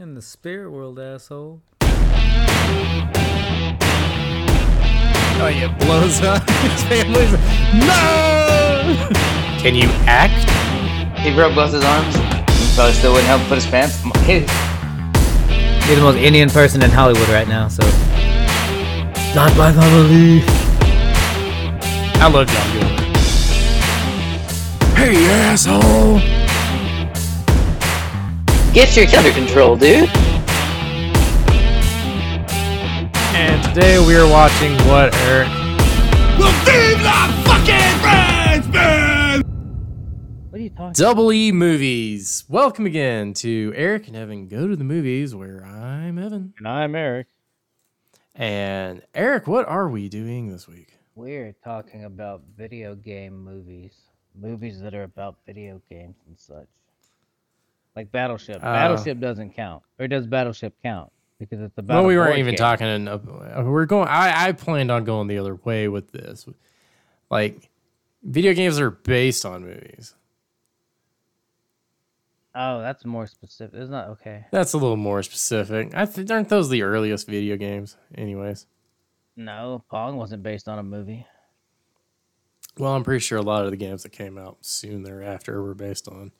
[0.00, 1.60] In the spirit world, asshole.
[5.40, 6.48] Oh, yeah, blows up.
[6.60, 7.32] His family's
[7.74, 9.10] no.
[9.60, 10.48] Can you act?
[11.18, 12.14] He broke both his arms.
[12.76, 13.96] Probably still wouldn't help put his pants.
[14.18, 14.46] Hey,
[15.88, 17.82] You're the most Indian person in Hollywood right now, so.
[19.34, 20.44] Not my family.
[22.20, 23.00] I love John Gilbert.
[24.96, 26.37] Hey, asshole.
[28.72, 30.08] Get your under control, dude.
[33.34, 35.48] And today we are watching what, Eric?
[36.38, 36.68] What
[40.54, 42.44] are you talking Double E movies.
[42.48, 46.54] Welcome again to Eric and Evan Go to the Movies, where I'm Evan.
[46.58, 47.28] And I'm Eric.
[48.34, 50.98] And Eric, what are we doing this week?
[51.14, 53.94] We're talking about video game movies,
[54.34, 56.68] movies that are about video games and such.
[57.98, 58.58] Like Battleship.
[58.58, 61.10] Uh, Battleship doesn't count, or does Battleship count?
[61.40, 61.96] Because it's about.
[61.96, 62.58] Well, we weren't even game.
[62.58, 62.86] talking.
[62.86, 63.18] In, uh,
[63.64, 64.06] we're going.
[64.06, 66.46] I, I planned on going the other way with this.
[67.28, 67.68] Like,
[68.22, 70.14] video games are based on movies.
[72.54, 73.80] Oh, that's more specific.
[73.80, 74.46] It's not okay.
[74.52, 75.92] That's a little more specific.
[75.92, 78.66] I th- aren't those the earliest video games, anyways?
[79.34, 81.26] No, Pong wasn't based on a movie.
[82.76, 85.74] Well, I'm pretty sure a lot of the games that came out soon thereafter were
[85.74, 86.30] based on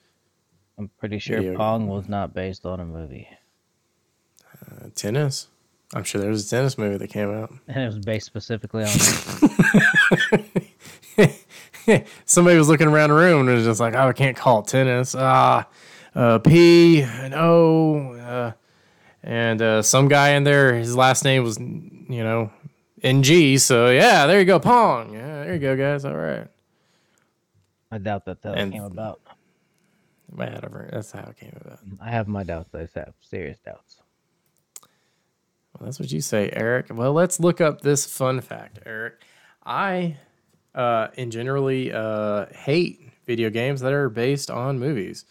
[0.78, 3.28] I'm pretty sure Video Pong was not based on a movie,
[4.62, 5.48] uh, tennis.
[5.94, 7.50] I'm sure there was a tennis movie that came out.
[7.68, 8.90] and it was based specifically on.
[12.26, 14.66] Somebody was looking around the room and was just like, "Oh, I can't call it
[14.66, 15.66] tennis." Ah,
[16.14, 18.52] uh, P and O, uh,
[19.22, 20.74] and uh, some guy in there.
[20.74, 22.52] His last name was, you know,
[23.02, 23.56] NG.
[23.58, 25.14] So yeah, there you go, Pong.
[25.14, 26.04] Yeah, there you go, guys.
[26.04, 26.46] All right,
[27.90, 29.20] I doubt that that And- came about.
[30.28, 30.88] Whatever.
[30.92, 31.80] That's how it came about.
[32.00, 32.74] I have my doubts.
[32.74, 34.00] I have serious doubts.
[35.72, 36.86] Well, that's what you say, Eric.
[36.90, 39.22] Well, let's look up this fun fact, Eric.
[39.64, 40.16] I,
[40.74, 45.24] uh, in generally, uh, hate video games that are based on movies.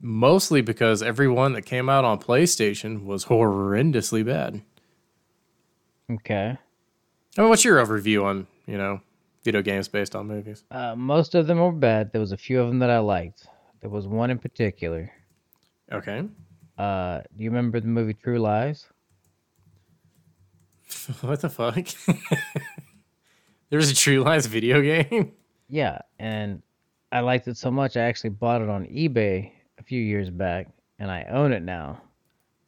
[0.00, 4.62] Mostly because every one that came out on PlayStation was horrendously bad.
[6.10, 6.58] Okay.
[7.36, 9.00] I mean, what's your overview on, you know,
[9.44, 10.64] video games based on movies?
[10.70, 12.12] Uh, most of them were bad.
[12.12, 13.46] There was a few of them that I liked.
[13.84, 15.12] There was one in particular.
[15.92, 16.26] Okay.
[16.78, 18.86] Uh, do you remember the movie True Lies?
[21.20, 21.86] what the fuck?
[23.68, 25.32] there was a True Lies video game?
[25.68, 26.62] Yeah, and
[27.12, 30.68] I liked it so much I actually bought it on eBay a few years back,
[30.98, 32.00] and I own it now.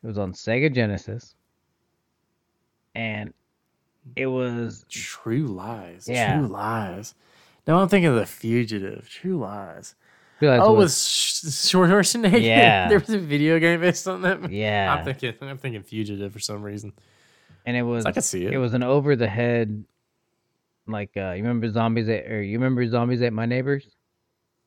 [0.04, 1.34] It was on Sega Genesis,
[2.94, 3.33] and
[4.16, 6.06] it was True Lies.
[6.06, 6.41] Yeah.
[6.41, 7.15] True Lies.
[7.66, 9.09] No, I'm thinking of The Fugitive.
[9.09, 9.94] True Lies.
[10.41, 12.42] Lies Oh, was- with Schwarzenegger.
[12.42, 12.88] Yeah.
[12.91, 14.50] there was a video game based on that.
[14.50, 14.94] Yeah.
[14.98, 15.34] I'm thinking.
[15.41, 16.92] I'm thinking Fugitive for some reason.
[17.64, 18.52] and it was I can see it.
[18.52, 19.84] It was an over the head,
[20.86, 23.86] like uh, you remember zombies at, or you remember zombies ate my neighbors?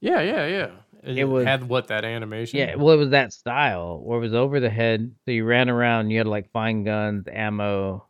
[0.02, 0.70] Yeah, yeah, yeah.
[1.04, 2.60] It, It was- had what that animation.
[2.60, 5.12] Yeah, well, it was that style where it was over the head.
[5.26, 8.06] So you ran around, you had to like find guns, ammo.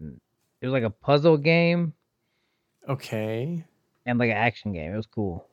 [0.00, 0.20] And
[0.60, 1.92] it was like a puzzle game
[2.88, 3.64] Okay.
[4.04, 4.92] and like an action game.
[4.92, 5.46] It was cool.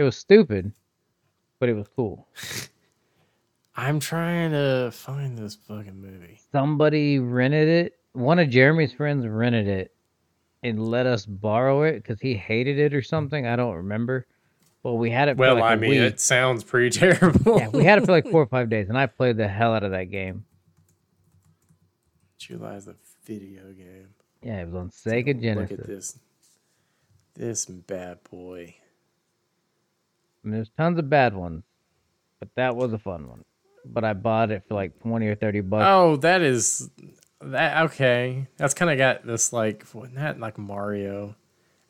[0.00, 0.72] It was stupid,
[1.58, 2.26] but it was cool.
[3.76, 6.40] I'm trying to find this fucking movie.
[6.52, 7.98] Somebody rented it.
[8.12, 9.92] One of Jeremy's friends rented it
[10.62, 13.46] and let us borrow it because he hated it or something.
[13.46, 14.26] I don't remember.
[14.82, 16.00] But we had it for Well, like I a mean, week.
[16.00, 17.58] it sounds pretty terrible.
[17.58, 19.74] Yeah, we had it for like four or five days, and I played the hell
[19.74, 20.46] out of that game.
[22.38, 22.96] True Lies, the
[23.26, 24.08] video game.
[24.42, 25.70] Yeah, it was on Sega Genesis.
[25.72, 26.18] Look at this.
[27.34, 28.76] This bad boy.
[30.44, 31.64] There's tons of bad ones,
[32.38, 33.44] but that was a fun one.
[33.84, 35.84] But I bought it for like twenty or thirty bucks.
[35.86, 36.90] Oh, that is
[37.40, 38.46] that okay.
[38.56, 39.84] That's kind of got this like
[40.14, 41.34] that like Mario?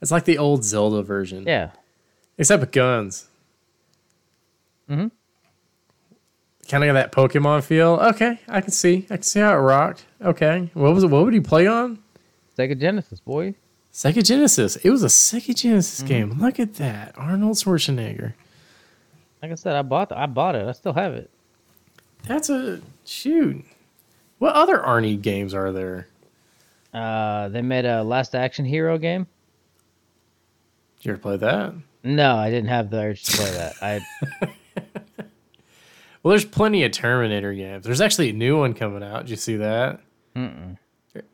[0.01, 1.45] It's like the old Zelda version.
[1.47, 1.71] Yeah,
[2.39, 3.29] Except with guns.
[4.89, 5.09] Mm-hmm.
[6.69, 7.99] Kind of got that Pokemon feel.
[8.15, 9.07] Okay, I can see.
[9.11, 10.07] I can see how it rocked.
[10.23, 10.71] Okay.
[10.73, 11.09] What was it?
[11.09, 11.99] What would you play on?
[12.57, 13.55] Sega Genesis, boy.
[13.93, 14.77] Sega Genesis.
[14.77, 16.07] It was a Sega Genesis Mm-hmm.
[16.09, 16.31] game.
[16.41, 17.15] Look at that.
[17.19, 18.35] Arnold Schwarzenegger.
[19.43, 20.67] Like I said, I bought I bought it.
[20.69, 21.31] I still have it.
[22.25, 23.65] That's a shoot.
[24.39, 26.07] What other Arnie games are there?
[26.93, 29.27] Uh, they made a Last Action Hero game.
[30.99, 31.75] Did you ever play that?
[32.03, 33.75] No, I didn't have the urge to play that.
[33.83, 34.01] I
[36.23, 37.85] Well, there's plenty of Terminator games.
[37.87, 39.21] There's actually a new one coming out.
[39.23, 40.01] Did you see that?
[40.37, 40.77] mm-mm.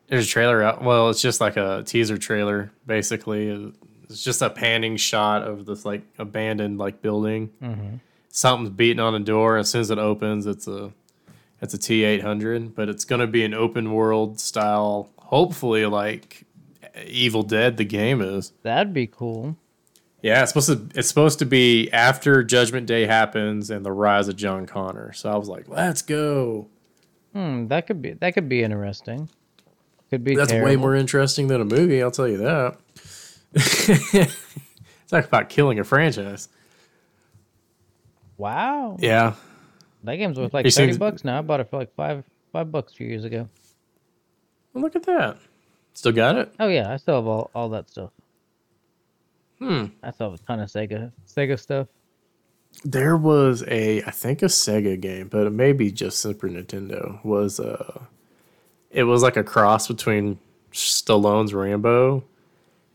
[0.08, 0.82] There's a trailer out.
[0.82, 3.73] Well, it's just like a teaser trailer, basically.
[4.08, 7.50] It's just a panning shot of this like abandoned like building.
[7.62, 8.00] Mhm.
[8.31, 9.56] Something's beating on a door.
[9.56, 10.93] As soon as it opens, it's a
[11.61, 16.44] It's a T800, but it's going to be an open world style, hopefully like
[17.06, 18.52] Evil Dead the game is.
[18.62, 19.56] That'd be cool.
[20.22, 24.29] Yeah, it's supposed to it's supposed to be after Judgment Day happens and the rise
[24.29, 25.12] of John Connor.
[25.14, 26.69] So I was like, "Let's go."
[27.32, 29.29] Hmm, that could be that could be interesting.
[30.11, 32.76] Could be That's way more interesting than a movie, I'll tell you that.
[35.08, 36.49] Talk about killing a franchise.
[38.37, 38.97] Wow.
[39.00, 39.35] Yeah.
[40.05, 41.38] That game's worth like You thirty seen- bucks now.
[41.38, 43.49] I bought it for like five five bucks a few years ago.
[44.73, 45.38] Well, look at that.
[45.94, 46.53] Still got it?
[46.61, 48.11] Oh yeah, I still have all, all that stuff.
[49.58, 49.87] Hmm.
[50.03, 51.88] I still have a ton of Sega Sega stuff.
[52.85, 57.25] There was a, I think a Sega game, but it may be just Super Nintendo.
[57.25, 58.03] Was uh,
[58.96, 60.38] it was like a cross between
[60.72, 62.25] Stallone's Rambo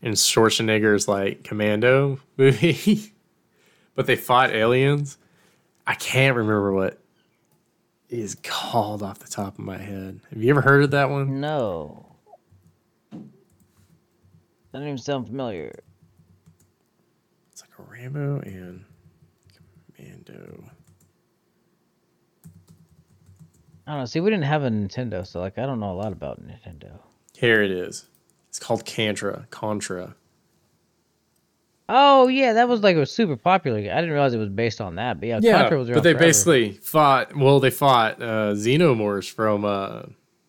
[0.02, 3.14] and Schwarzenegger's like Commando movie,
[3.94, 5.16] but they fought aliens.
[5.86, 6.98] I can't remember what
[8.08, 10.20] it is called off the top of my head.
[10.30, 11.40] Have you ever heard of that one?
[11.40, 12.16] No.
[13.12, 13.20] That
[14.72, 15.72] Doesn't even sound familiar.
[17.52, 18.84] It's like a Rambo and
[19.96, 20.64] Commando.
[23.86, 24.04] I don't know.
[24.06, 26.98] See, we didn't have a Nintendo, so like I don't know a lot about Nintendo.
[27.36, 28.06] Here it is.
[28.48, 29.46] It's called Contra.
[29.50, 30.14] Contra.
[31.88, 33.78] Oh yeah, that was like a super popular.
[33.78, 35.18] I didn't realize it was based on that.
[35.20, 36.18] But yeah, Contra was but they forever.
[36.18, 37.36] basically fought.
[37.36, 40.02] Well, they fought uh, xenomorphs from uh,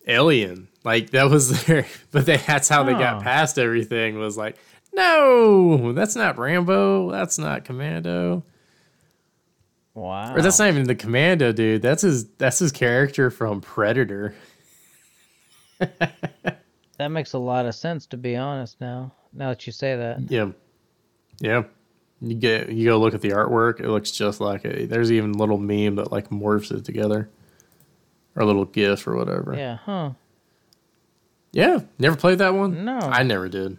[0.07, 0.67] Alien.
[0.83, 1.85] Like that was their.
[2.11, 4.19] But they, that's how they got past everything.
[4.19, 4.57] Was like,
[4.93, 7.09] no, that's not Rambo.
[7.11, 8.43] That's not Commando.
[9.93, 10.35] Wow.
[10.35, 11.81] Or that's not even the Commando dude.
[11.81, 12.25] That's his.
[12.37, 14.35] That's his character from Predator.
[16.99, 18.79] That makes a lot of sense, to be honest.
[18.79, 20.51] Now, now that you say that, Yeah,
[21.39, 21.63] yeah.
[22.21, 23.79] You get you go look at the artwork.
[23.81, 24.89] It looks just like it.
[24.89, 27.29] There's even a little meme that like morphs it together,
[28.35, 29.55] or a little GIF or whatever.
[29.57, 30.11] yeah, huh?
[31.51, 32.85] Yeah, never played that one.
[32.85, 32.99] No.
[32.99, 33.77] I never did.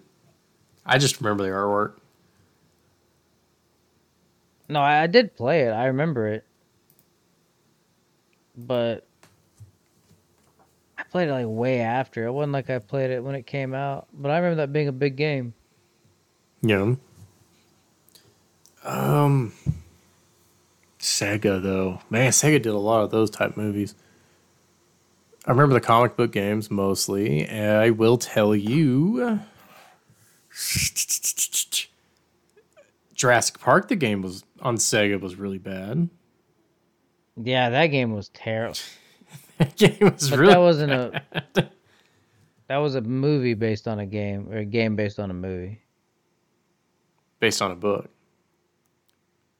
[0.84, 1.94] I just remember the artwork.
[4.69, 5.70] No, I, did play it.
[5.70, 6.44] I remember it,
[8.56, 9.06] but
[10.96, 12.25] I played it like way after.
[12.26, 14.06] It wasn't like I played it when it came out.
[14.12, 15.52] But I remember that being a big game.
[16.62, 16.94] Yeah.
[18.84, 19.52] Um.
[21.05, 23.94] Sega though, man, Sega did a lot of those type movies.
[25.46, 27.46] I remember the comic book games mostly.
[27.46, 29.40] I will tell you,
[33.14, 36.08] Jurassic Park, the game was on Sega was really bad.
[37.37, 38.78] Yeah, that game was terrible.
[39.58, 41.22] That game was But really that wasn't a.
[42.66, 45.81] That was a movie based on a game, or a game based on a movie.
[47.38, 48.08] based on a book.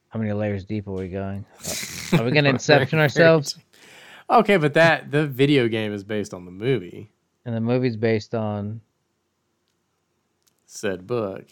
[0.09, 1.45] How many layers deep are we going?
[2.13, 3.57] Are we gonna Inception ourselves?
[4.29, 7.11] Okay, but that the video game is based on the movie.
[7.45, 8.81] And the movie's based on
[10.65, 11.45] Said book.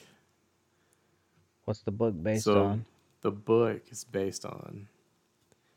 [1.66, 2.86] what's the book based so on?
[3.24, 4.88] The book is based on.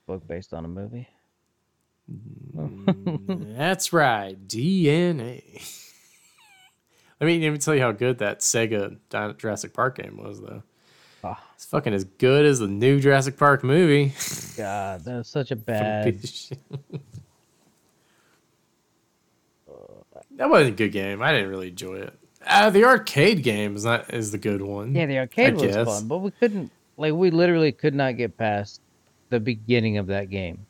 [0.06, 1.08] Book based on a movie.
[3.56, 5.42] That's right, DNA.
[7.20, 8.98] let me let me tell you how good that Sega
[9.38, 10.62] Jurassic Park game was, though.
[11.24, 11.42] Ah.
[11.54, 14.12] It's fucking as good as the new Jurassic Park movie.
[14.56, 16.20] God, that was such a bad.
[20.32, 21.22] that wasn't a good game.
[21.22, 22.14] I didn't really enjoy it.
[22.46, 24.94] Uh, the arcade game is not is the good one.
[24.94, 25.86] Yeah, the arcade was guess.
[25.86, 28.80] fun, but we couldn't like we literally could not get past
[29.28, 30.66] the beginning of that game.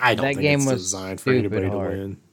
[0.00, 1.92] I don't that think game it's was designed for anybody hard.
[1.92, 2.16] to win.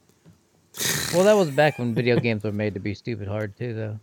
[1.14, 4.00] Well, that was back when video games were made to be stupid hard too, though.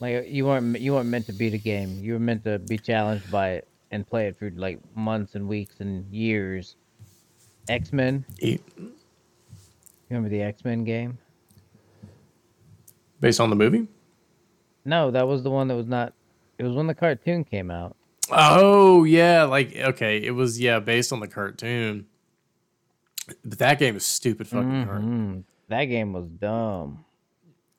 [0.00, 2.02] Like you weren't you weren't meant to beat a game.
[2.02, 5.48] You were meant to be challenged by it and play it for like months and
[5.48, 6.76] weeks and years.
[7.68, 8.24] X Men.
[8.40, 8.58] E-
[10.10, 11.16] Remember the X Men game?
[13.20, 13.86] Based on the movie?
[14.84, 16.12] No, that was the one that was not.
[16.58, 17.96] It was when the cartoon came out.
[18.30, 22.06] Oh yeah, like okay, it was yeah based on the cartoon.
[23.44, 25.02] But that game is stupid fucking hard.
[25.02, 25.44] Mhm.
[25.68, 27.04] That game was dumb.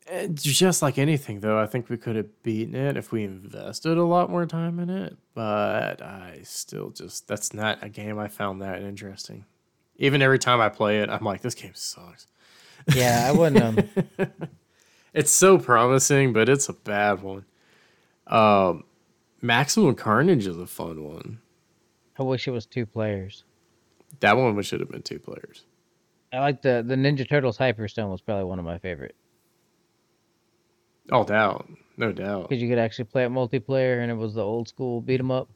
[0.09, 1.59] It's just like anything though.
[1.59, 4.89] I think we could have beaten it if we invested a lot more time in
[4.89, 5.17] it.
[5.33, 9.45] But I still just that's not a game I found that interesting.
[9.97, 12.27] Even every time I play it, I'm like, this game sucks.
[12.95, 13.89] Yeah, I wouldn't.
[14.19, 14.27] Um,
[15.13, 17.45] It's so promising, but it's a bad one.
[18.27, 18.83] Um,
[19.41, 21.39] Maximum Carnage is a fun one.
[22.19, 23.43] I wish it was two players.
[24.21, 25.65] That one should have been two players.
[26.33, 29.15] I like the the Ninja Turtles Hyperstone was probably one of my favorite
[31.09, 32.49] Oh, doubt, no doubt.
[32.49, 35.31] because you could actually play it multiplayer and it was the old school beat 'em
[35.31, 35.47] up.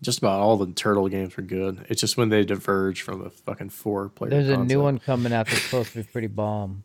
[0.00, 1.84] Just about all the turtle games are good.
[1.88, 4.30] It's just when they diverge from the fucking four player.
[4.30, 6.84] There's a new one coming out that's supposed to be pretty bomb.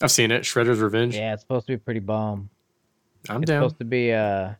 [0.00, 0.42] I've seen it.
[0.44, 1.16] Shredder's Revenge.
[1.16, 2.50] Yeah, it's supposed to be pretty bomb.
[3.28, 3.62] I'm It's down.
[3.62, 4.52] supposed to be uh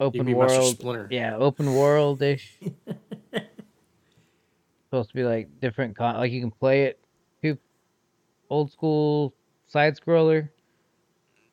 [0.00, 0.76] open can be world.
[0.76, 1.08] Splinter.
[1.10, 2.54] Yeah, open world ish.
[4.90, 6.98] supposed to be like different con like you can play it
[7.42, 7.58] two
[8.50, 9.34] old school
[9.66, 10.48] side scroller.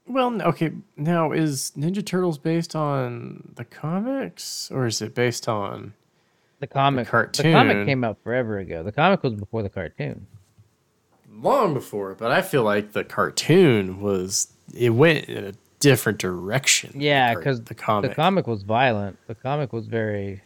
[0.06, 0.72] Well, okay.
[0.98, 5.94] Now, is Ninja Turtles based on the comics or is it based on?
[6.60, 7.54] The comic The cartoon.
[7.54, 8.84] comic came out forever ago.
[8.84, 10.28] The comic was before the cartoon.
[11.34, 16.92] long before, but I feel like the cartoon was it went in a different direction.
[16.96, 18.12] Yeah, because the the comic.
[18.12, 19.18] The comic was violent.
[19.28, 20.42] The comic was very.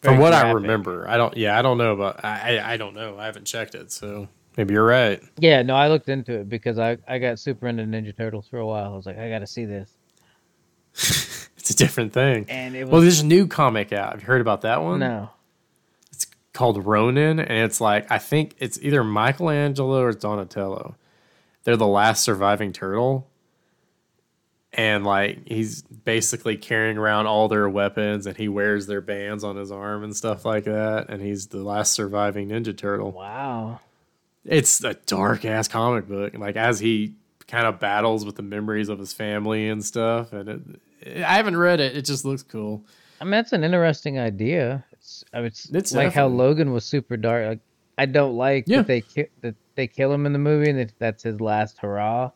[0.00, 1.36] From very what I remember, I don't.
[1.36, 2.24] Yeah, I don't know about.
[2.24, 3.18] I I, I don't know.
[3.18, 4.26] I haven't checked it, so
[4.56, 5.20] maybe you're right.
[5.38, 8.58] Yeah, no, I looked into it because I I got super into Ninja Turtles for
[8.58, 8.92] a while.
[8.92, 9.92] I was like, I got to see this,
[11.56, 12.46] It's a different thing.
[12.48, 14.12] and it was Well, there's a new comic out.
[14.12, 14.98] Have you heard about that one?
[15.00, 15.30] no.
[16.10, 20.96] It's called Ronin, and it's like I think it's either Michelangelo or Donatello.
[21.64, 23.28] They're the last surviving turtle,
[24.72, 29.56] and like he's basically carrying around all their weapons, and he wears their bands on
[29.56, 31.06] his arm and stuff like that.
[31.08, 33.12] And he's the last surviving Ninja Turtle.
[33.12, 33.80] Wow.
[34.44, 36.34] It's a dark ass comic book.
[36.36, 37.14] Like as he
[37.46, 40.48] kind of battles with the memories of his family and stuff, and
[41.02, 41.96] it, I haven't read it.
[41.96, 42.84] It just looks cool.
[43.20, 44.84] I mean, that's an interesting idea.
[44.92, 47.46] It's, I mean, it's, It's like how Logan was super dark.
[47.46, 47.60] Like,
[47.98, 48.78] I don't like Yeah.
[48.78, 51.78] that they ki- that they kill him in the movie and that that's his last
[51.78, 52.30] hurrah.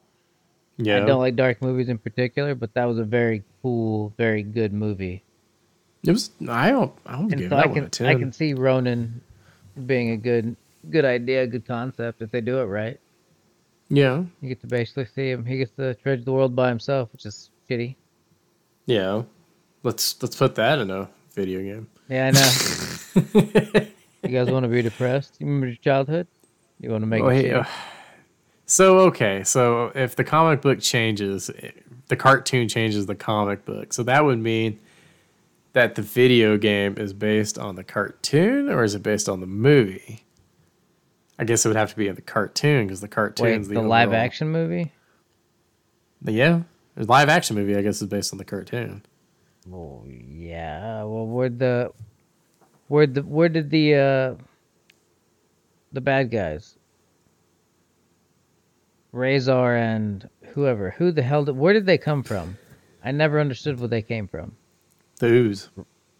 [0.78, 4.42] Yeah, I don't like dark movies in particular, but that was a very cool, very
[4.42, 5.22] good movie.
[6.04, 6.30] it was.
[6.48, 6.92] I don't.
[7.06, 8.06] I don't And give so that I one a can ten.
[8.08, 9.20] I can see Ronin
[9.86, 10.56] being a good
[10.90, 13.00] good idea, good concept if they do it right.
[13.88, 15.44] Yeah, You get to basically see him.
[15.44, 17.94] He gets to trudge the world by himself, which is shitty.
[18.86, 19.22] yeah.
[19.84, 21.86] Let's let's put that in a video game.
[22.08, 23.86] Yeah, I know.
[24.24, 25.36] you guys want to be depressed?
[25.38, 26.26] You remember your childhood?
[26.80, 27.64] You want to make Oh, it hey, uh,
[28.66, 31.50] so okay, so if the comic book changes,
[32.08, 33.92] the cartoon changes the comic book.
[33.92, 34.80] So that would mean
[35.72, 39.46] that the video game is based on the cartoon, or is it based on the
[39.46, 40.24] movie?
[41.38, 43.74] I guess it would have to be in the cartoon because the Wait, cartoon's the,
[43.74, 44.92] the, live action movie?
[46.22, 46.62] Yeah,
[46.96, 47.76] the live action movie.
[47.76, 49.04] I guess is based on the cartoon.
[49.66, 51.02] Well, yeah.
[51.04, 51.92] Well, where the
[52.88, 54.34] where the where did the uh
[55.92, 56.75] the bad guys
[59.16, 62.58] Razor and whoever who the hell did where did they come from?
[63.02, 64.56] I never understood where they came from.
[65.18, 65.70] The ooze.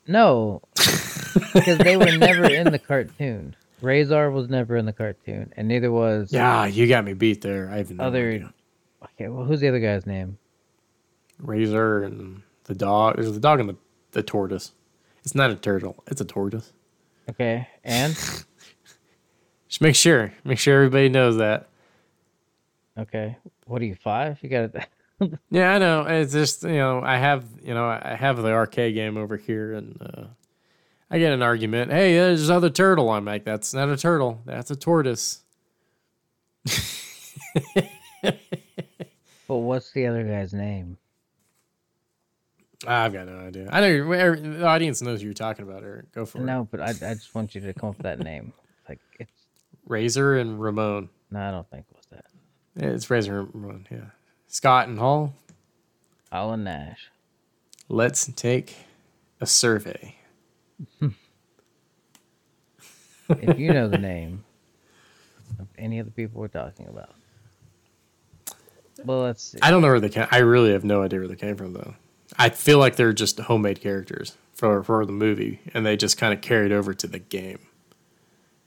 [0.07, 3.55] No, because they were never in the cartoon.
[3.83, 7.69] Razor was never in the cartoon, and neither was Yeah, you got me beat there.
[7.71, 8.51] I even other.
[9.03, 10.39] Okay, well, who's the other guy's name?
[11.39, 13.17] razor and the dog.
[13.17, 13.77] There's the dog and the,
[14.13, 14.73] the tortoise.
[15.23, 16.03] It's not a turtle.
[16.07, 16.73] It's a tortoise.
[17.29, 18.15] Okay, and
[19.69, 20.33] Just make sure.
[20.45, 21.69] Make sure everybody knows that.
[22.99, 23.37] Okay,
[23.67, 24.39] what are you five?
[24.43, 24.87] You got it.
[25.51, 26.03] Yeah, I know.
[26.03, 29.73] It's just you know I have you know I have the arcade game over here
[29.73, 30.25] and uh,
[31.11, 31.91] I get an argument.
[31.91, 33.09] Hey, there's other turtle.
[33.09, 34.43] I'm like, that's not a turtle.
[34.45, 35.41] That's a tortoise.
[39.49, 40.99] But what's the other guy's name?
[42.87, 43.69] I've got no idea.
[43.71, 45.83] I know the audience knows who you're talking about.
[45.83, 46.45] Eric, go for it.
[46.45, 48.53] No, but I, I just want you to come up with that name.
[48.89, 49.47] Like it's
[49.87, 51.09] Razor and Ramon.
[51.31, 51.96] no, I don't think it was that.
[52.77, 53.87] Yeah, it's Razor and Ramon.
[53.91, 54.11] Yeah,
[54.49, 55.35] Scott and Hall.
[56.31, 57.11] Alan Nash.
[57.89, 58.77] Let's take
[59.41, 60.17] a survey.
[63.29, 64.45] If you know the name
[65.59, 67.11] of any of the people we're talking about.
[69.05, 69.59] Well, let's see.
[69.63, 70.27] I don't know where they came.
[70.31, 71.95] I really have no idea where they came from though.
[72.39, 76.33] I feel like they're just homemade characters for for the movie, and they just kind
[76.35, 77.61] of carried over to the game.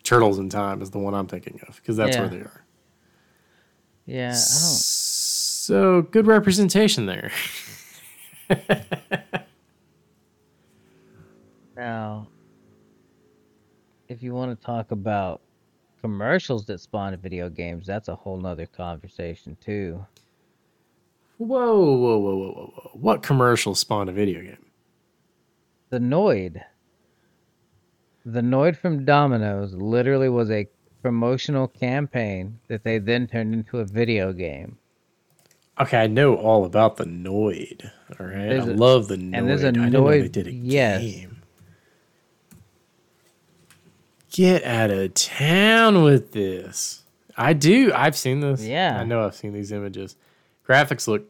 [0.04, 2.22] Turtles in Time is the one I'm thinking of because that's Yeah.
[2.22, 2.63] where they are.
[4.10, 4.34] Yeah.
[4.34, 7.32] So good representation there.
[11.80, 12.28] Now,
[14.10, 15.39] if you want to talk about
[16.01, 20.06] commercials that spawn video games, that's a whole nother conversation too.
[21.38, 22.89] Whoa, whoa, whoa, whoa, whoa, whoa!
[22.96, 24.66] What commercial spawned a video game?
[25.89, 26.62] The Noid.
[28.25, 30.68] The Noid from Domino's literally was a
[31.01, 34.77] promotional campaign that they then turned into a video game.
[35.79, 37.89] Okay, I know all about the Noid.
[38.20, 39.38] All right, There's I a- love the Noid.
[39.38, 41.01] and there's a I didn't know they Noid- did a yes.
[41.01, 41.41] game.
[44.32, 47.03] Get out of town with this.
[47.36, 47.91] I do.
[47.94, 48.63] I've seen this.
[48.65, 49.00] Yeah.
[49.00, 50.15] I know I've seen these images.
[50.68, 51.25] Graphics look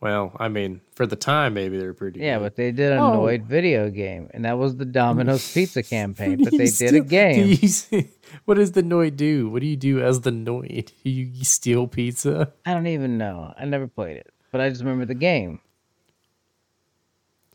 [0.00, 2.20] Well, I mean, for the time, maybe they're pretty.
[2.20, 2.42] Yeah, good.
[2.44, 3.18] but they did a Oh.
[3.18, 6.44] Noid video game, and that was the Domino's Pizza campaign.
[6.44, 7.48] But you they did a game.
[7.60, 8.10] you see-
[8.44, 9.48] what does the Noid do?
[9.50, 10.92] What do you do as the Noid?
[11.02, 12.52] Do you steal pizza?
[12.64, 13.52] I don't even know.
[13.58, 15.58] I never played it, but I just remember the game.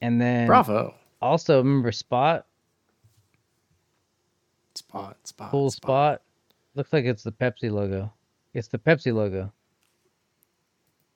[0.02, 0.96] And then Bravo.
[1.22, 2.46] also remember Spot,
[4.76, 5.52] Spot, spot.
[5.52, 6.22] cool Spot.
[6.76, 8.12] Looks like it's the Pepsi logo.
[8.54, 9.52] It's the Pepsi logo.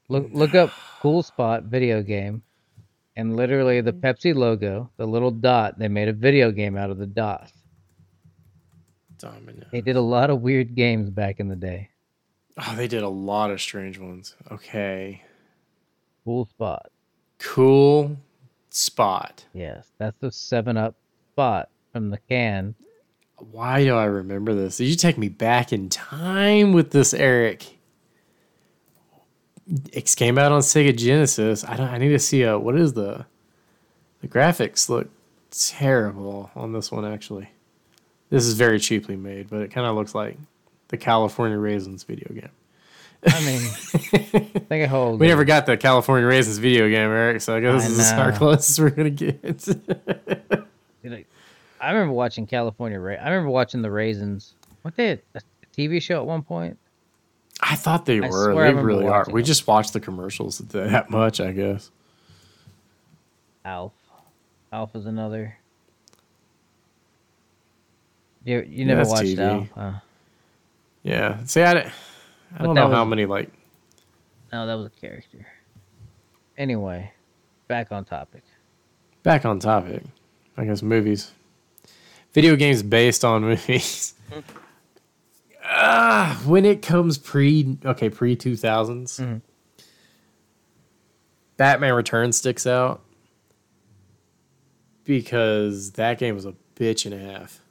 [0.09, 0.71] Look look up
[1.01, 2.41] cool Spot video game,
[3.15, 3.99] and literally the mm.
[3.99, 5.77] Pepsi logo, the little dot.
[5.77, 7.51] They made a video game out of the dot.
[9.17, 9.65] Domino.
[9.71, 11.89] They did a lot of weird games back in the day.
[12.57, 14.35] Oh, they did a lot of strange ones.
[14.51, 15.23] Okay.
[16.23, 16.89] Cool Spot.
[17.39, 18.17] Cool
[18.69, 19.45] spot.
[19.53, 20.95] Yes, that's the Seven Up
[21.33, 22.75] spot from the can.
[23.37, 24.77] Why do I remember this?
[24.77, 27.76] Did you take me back in time with this, Eric?
[29.91, 31.63] It came out on Sega Genesis.
[31.65, 31.89] I don't.
[31.89, 32.57] I need to see a.
[32.57, 33.25] What is the?
[34.21, 35.09] The graphics look
[35.51, 37.05] terrible on this one.
[37.05, 37.49] Actually,
[38.29, 40.37] this is very cheaply made, but it kind of looks like
[40.87, 42.49] the California Raisins video game.
[43.25, 43.59] I mean,
[44.69, 47.41] think of how old We never got the California Raisins video game, Eric.
[47.41, 48.37] So I guess I this is our know.
[48.37, 49.67] closest we're gonna get.
[51.05, 51.25] I-
[51.79, 52.99] I remember watching California.
[52.99, 54.55] Ra- I remember watching the Raisins.
[54.81, 55.41] What they had a
[55.75, 56.77] TV show at one point.
[57.61, 58.53] I thought they I were.
[58.53, 59.25] They really are.
[59.31, 59.47] We them.
[59.47, 61.91] just watched the commercials that much, I guess.
[63.65, 63.93] Alf.
[64.71, 65.57] Alf is another.
[68.43, 69.39] You you never that's watched TV.
[69.39, 69.67] Alf?
[69.75, 69.93] Huh?
[71.03, 71.43] Yeah.
[71.45, 73.51] See, I, I don't that know how many like.
[74.53, 75.45] No, that was a character.
[76.57, 77.11] Anyway,
[77.67, 78.43] back on topic.
[79.23, 80.03] Back on topic.
[80.55, 81.31] I guess movies.
[82.33, 84.13] Video games based on movies.
[84.31, 84.39] Hmm.
[85.79, 89.41] Ah, when it comes pre okay pre two Mhm.
[91.57, 93.03] Batman Returns sticks out
[95.03, 97.61] because that game was a bitch and a half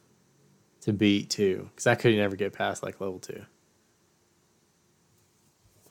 [0.82, 1.68] to beat too.
[1.74, 3.44] Because I couldn't ever get past like level two.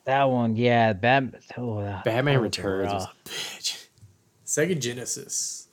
[0.06, 3.88] That one, yeah, Bat- oh, that- Batman that Returns was a bitch.
[4.46, 5.68] Sega Genesis.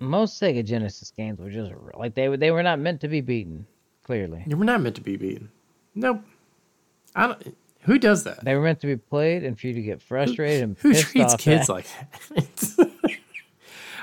[0.00, 2.36] Most Sega Genesis games were just like they were.
[2.36, 3.66] They were not meant to be beaten.
[4.04, 5.50] Clearly, You were not meant to be beaten.
[5.94, 6.22] Nope.
[7.14, 7.56] I don't.
[7.82, 8.44] Who does that?
[8.44, 11.34] they were meant to be played and for you to get frustrated and Who treats
[11.36, 11.72] kids at.
[11.72, 11.86] like
[12.34, 12.90] that?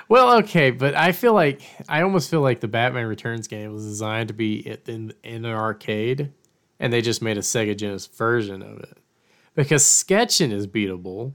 [0.10, 3.86] well, okay, but I feel like I almost feel like the Batman Returns game was
[3.86, 6.32] designed to be in in an arcade,
[6.80, 8.98] and they just made a Sega Genesis version of it
[9.56, 11.34] because Skitchin is beatable.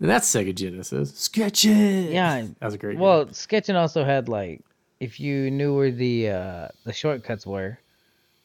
[0.00, 1.12] And that's Sega Genesis.
[1.12, 2.12] Skitchin.
[2.12, 2.98] Yeah, that was a great.
[2.98, 3.32] Well, game.
[3.32, 4.60] skitching also had like
[5.04, 7.78] if you knew where the uh the shortcuts were,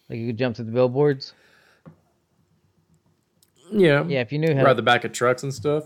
[0.10, 1.34] like you could jump to the billboards.
[3.72, 4.64] yeah, Yeah, if you knew how.
[4.64, 5.86] Ride the back of trucks and stuff.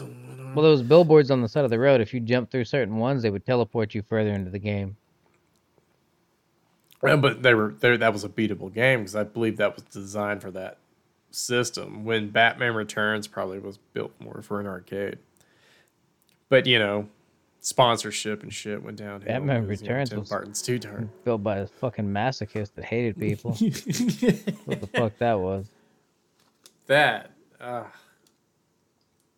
[0.00, 2.00] well, those billboards on the side of the road.
[2.00, 4.96] If you jumped through certain ones, they would teleport you further into the game.
[7.04, 7.96] Yeah, but they were there.
[7.96, 10.78] That was a beatable game because I believe that was designed for that
[11.30, 12.04] system.
[12.04, 15.18] When Batman Returns probably was built more for an arcade.
[16.48, 17.08] But you know,
[17.60, 19.26] sponsorship and shit went downhill.
[19.26, 21.10] Batman because, you know, Returns Tim was- Burton's too darn.
[21.24, 23.50] Built by a fucking masochist that hated people.
[24.64, 25.66] what the fuck that was?
[26.86, 27.84] that uh,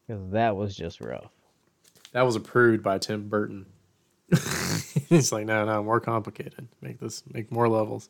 [0.07, 1.31] Because that was just rough.
[2.13, 3.67] that was approved by Tim Burton.
[5.09, 6.69] He's like, no, no, more complicated.
[6.81, 8.09] Make this, make more levels.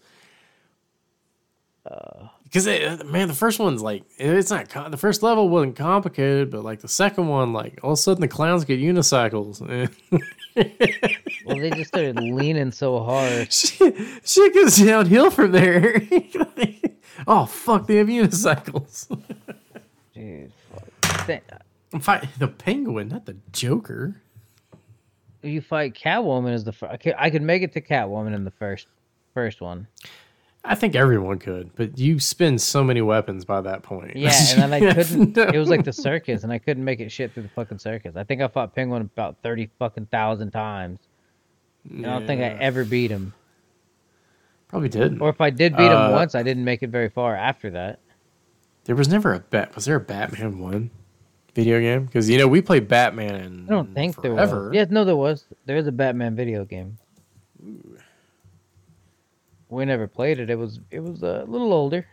[1.82, 6.62] Because uh, man, the first one's like it's not the first level wasn't complicated, but
[6.62, 9.60] like the second one, like all of a sudden the clowns get unicycles.
[11.46, 13.52] Well, they just started leaning so hard.
[13.52, 16.02] shit, shit goes downhill from there.
[17.26, 19.08] oh fuck, they have unicycles.
[20.14, 21.26] Dude, fuck.
[21.26, 21.56] Th- uh,
[21.92, 24.16] I'm fighting the penguin, not the Joker.
[25.42, 26.92] You fight Catwoman as the first.
[26.92, 28.86] I could, I could make it to Catwoman in the first
[29.34, 29.86] first one.
[30.62, 34.14] I think everyone could, but you spend so many weapons by that point.
[34.14, 35.35] Yeah, and then I couldn't.
[35.37, 37.79] no- It was like the circus, and I couldn't make it shit through the fucking
[37.79, 38.14] circus.
[38.16, 40.99] I think I fought Penguin about thirty fucking thousand times.
[41.88, 43.33] And I don't think I ever beat him.
[44.68, 45.18] probably did.
[45.23, 47.70] Or if I did beat him Uh, once, I didn't make it very far after
[47.70, 47.99] that.
[48.85, 49.75] There was never a bet.
[49.75, 50.90] Was there a Batman one
[51.55, 52.05] video game?
[52.05, 53.35] Because you know we played Batman.
[53.35, 54.66] And I don't think there forever.
[54.68, 54.75] was.
[54.75, 55.46] Yeah, no, there was.
[55.64, 56.99] There is a Batman video game.
[59.70, 60.50] We never played it.
[60.50, 62.06] It was it was a little older.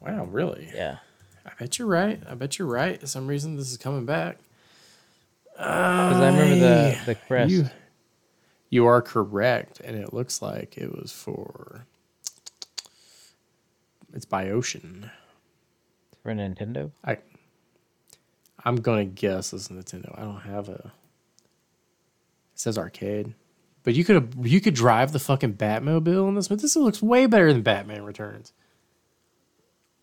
[0.00, 0.68] Wow, really?
[0.74, 0.98] Yeah.
[1.44, 2.22] I bet you're right.
[2.28, 3.00] I bet you're right.
[3.00, 4.38] For some reason, this is coming back.
[5.52, 7.50] Because I remember the the crest.
[7.50, 7.70] You,
[8.68, 11.86] you are correct, and it looks like it was for.
[14.12, 15.10] It's by Ocean.
[16.22, 16.90] for Nintendo.
[17.04, 17.18] I.
[18.64, 20.16] I'm gonna guess this is Nintendo.
[20.18, 20.92] I don't have a.
[22.52, 23.34] It says arcade,
[23.82, 27.26] but you could you could drive the fucking Batmobile in this, but this looks way
[27.26, 28.52] better than Batman Returns.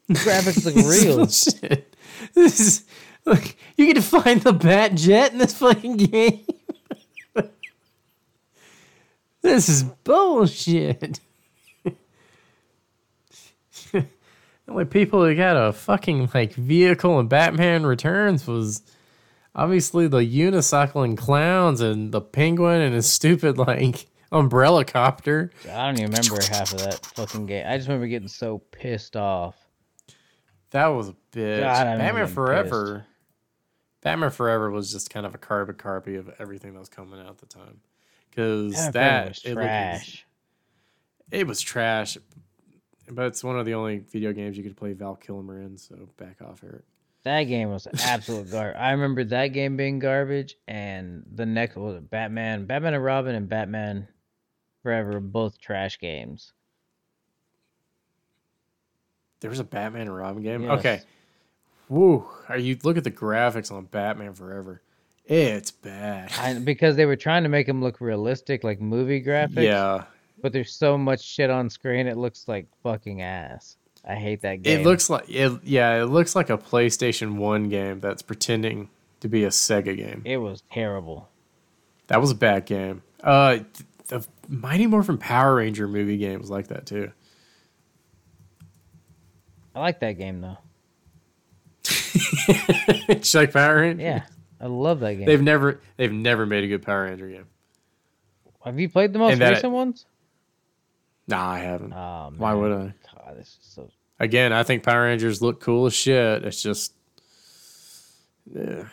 [0.10, 1.28] Graphics look real.
[1.28, 1.96] Shit.
[2.34, 2.86] This is
[3.26, 6.46] like you get to find the Bat Jet in this fucking game.
[9.42, 11.20] this is bullshit.
[14.68, 18.82] only people who got a fucking like vehicle in Batman Returns was
[19.58, 25.52] obviously the unicycling clowns and the penguin and his stupid like umbrella copter.
[25.70, 27.66] I don't even remember half of that fucking game.
[27.68, 29.56] I just remember getting so pissed off.
[30.72, 31.62] That was a bitch.
[31.62, 33.06] God, Batman Forever.
[34.02, 37.30] Batman Forever was just kind of a carbon copy of everything that was coming out
[37.30, 37.80] at the time.
[38.30, 40.26] Because that was it, looked- trash.
[41.32, 42.18] it was trash,
[43.10, 45.78] but it's one of the only video games you could play Val Kilmer in.
[45.78, 46.84] So back off, Eric.
[47.28, 48.78] That game was absolute garbage.
[48.80, 53.50] I remember that game being garbage, and the next was Batman, Batman and Robin, and
[53.50, 54.08] Batman
[54.82, 56.54] Forever, both trash games.
[59.42, 60.64] There was a Batman and Robin game.
[60.64, 60.80] Yes.
[60.80, 61.02] Okay.
[61.90, 62.26] Woo!
[62.48, 64.82] Are you look at the graphics on Batman Forever?
[65.26, 66.32] It's bad.
[66.40, 69.64] I, because they were trying to make them look realistic, like movie graphics.
[69.64, 70.06] yeah,
[70.42, 73.76] But there's so much shit on screen, it looks like fucking ass.
[74.10, 74.80] I hate that game.
[74.80, 75.60] it looks like it.
[75.64, 78.90] Yeah, it looks like a PlayStation One game that's pretending
[79.20, 80.22] to be a Sega game.
[80.24, 81.28] It was terrible.
[82.08, 83.04] That was a bad game.
[83.22, 83.60] Uh,
[84.08, 87.12] the Mighty Morphin Power Ranger movie game was like that too.
[89.76, 90.58] I like that game though.
[93.10, 94.02] It's like Power Ranger.
[94.04, 94.24] Yeah,
[94.60, 95.26] I love that game.
[95.26, 97.46] They've never they've never made a good Power Ranger game.
[98.64, 100.06] Have you played the most recent ones?
[101.28, 101.94] Nah, I haven't.
[101.94, 102.94] Oh, Why would I?
[103.14, 103.90] God, this is so.
[104.20, 106.44] Again, I think Power Rangers look cool as shit.
[106.44, 106.94] It's just
[108.54, 108.86] yeah,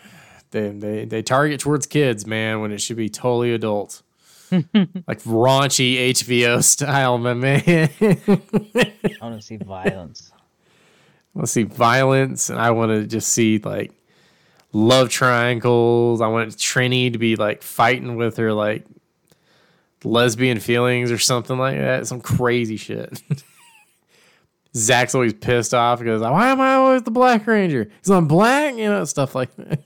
[0.50, 4.02] they they they target towards kids, man, when it should be totally adult.
[4.50, 7.62] like raunchy HBO style, my man.
[7.68, 10.30] I want to see violence.
[10.34, 13.92] I want to see violence, and I want to just see like
[14.72, 16.20] love triangles.
[16.20, 18.84] I want Trini to be like fighting with her like
[20.04, 22.06] lesbian feelings or something like that.
[22.06, 23.22] Some crazy shit.
[24.76, 27.88] Zach's always pissed off because why am I always the Black Ranger?
[28.00, 29.80] He's on black, you know, stuff like that.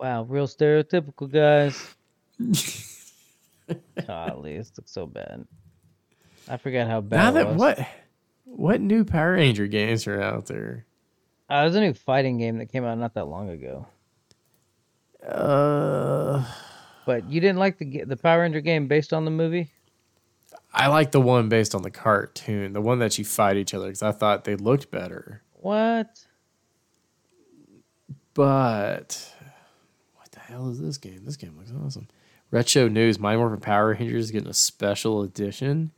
[0.00, 1.94] Wow, real stereotypical guys.
[4.06, 5.46] Golly, this looks so bad.
[6.48, 7.86] I forgot how bad now it that what
[8.44, 10.86] what new Power Ranger games are out there?
[11.48, 13.86] Uh, there's a new fighting game that came out not that long ago.
[15.26, 16.44] Uh,
[17.06, 19.70] But you didn't like the the Power Ranger game based on the movie?
[20.74, 23.86] I like the one based on the cartoon, the one that you fight each other,
[23.86, 25.42] because I thought they looked better.
[25.54, 26.26] What?
[28.34, 29.34] But
[30.16, 31.22] what the hell is this game?
[31.24, 32.08] This game looks awesome.
[32.50, 35.92] Retro News, Mighty Morphin Power Rangers is getting a special edition.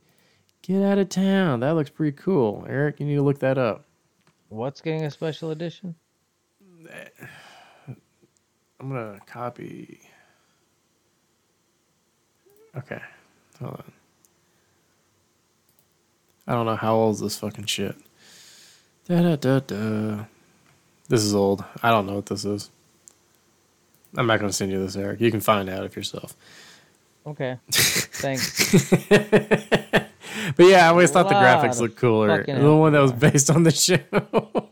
[0.61, 1.61] Get out of town.
[1.61, 2.65] That looks pretty cool.
[2.67, 3.85] Eric, you need to look that up.
[4.49, 5.95] What's getting a special edition?
[7.87, 10.01] I'm gonna copy.
[12.77, 12.99] Okay,
[13.59, 13.91] hold on.
[16.47, 17.95] I don't know how old is this fucking shit.
[19.07, 20.25] Da da da da.
[21.07, 21.63] This is old.
[21.83, 22.69] I don't know what this is.
[24.17, 25.21] I'm not gonna send you this, Eric.
[25.21, 26.35] You can find out if yourself.
[27.27, 27.57] Okay.
[27.71, 28.89] Thanks.
[30.55, 32.43] But yeah, I always thought the graphics looked cooler.
[32.43, 33.99] The one that was based on the show.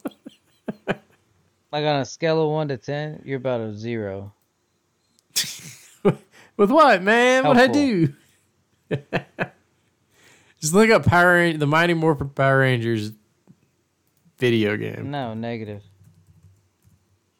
[1.71, 4.31] Like on a scale of one to ten, you're about a zero.
[6.55, 7.47] With what, man?
[7.47, 8.13] What I do?
[10.63, 13.11] Just look up Power the Mighty Morphin Power Rangers
[14.37, 15.11] video game.
[15.11, 15.83] No, negative.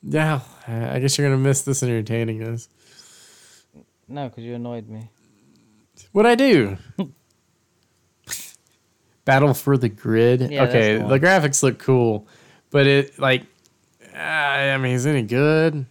[0.02, 2.68] Yeah, I guess you're gonna miss this entertaining us.
[4.10, 5.10] No, because you annoyed me.
[6.12, 6.76] What I do?
[9.24, 10.52] Battle for the Grid.
[10.52, 12.28] Yeah, okay, the the, graphics look cool,
[12.72, 13.44] but it like,
[14.14, 15.86] uh, I mean, is it any good?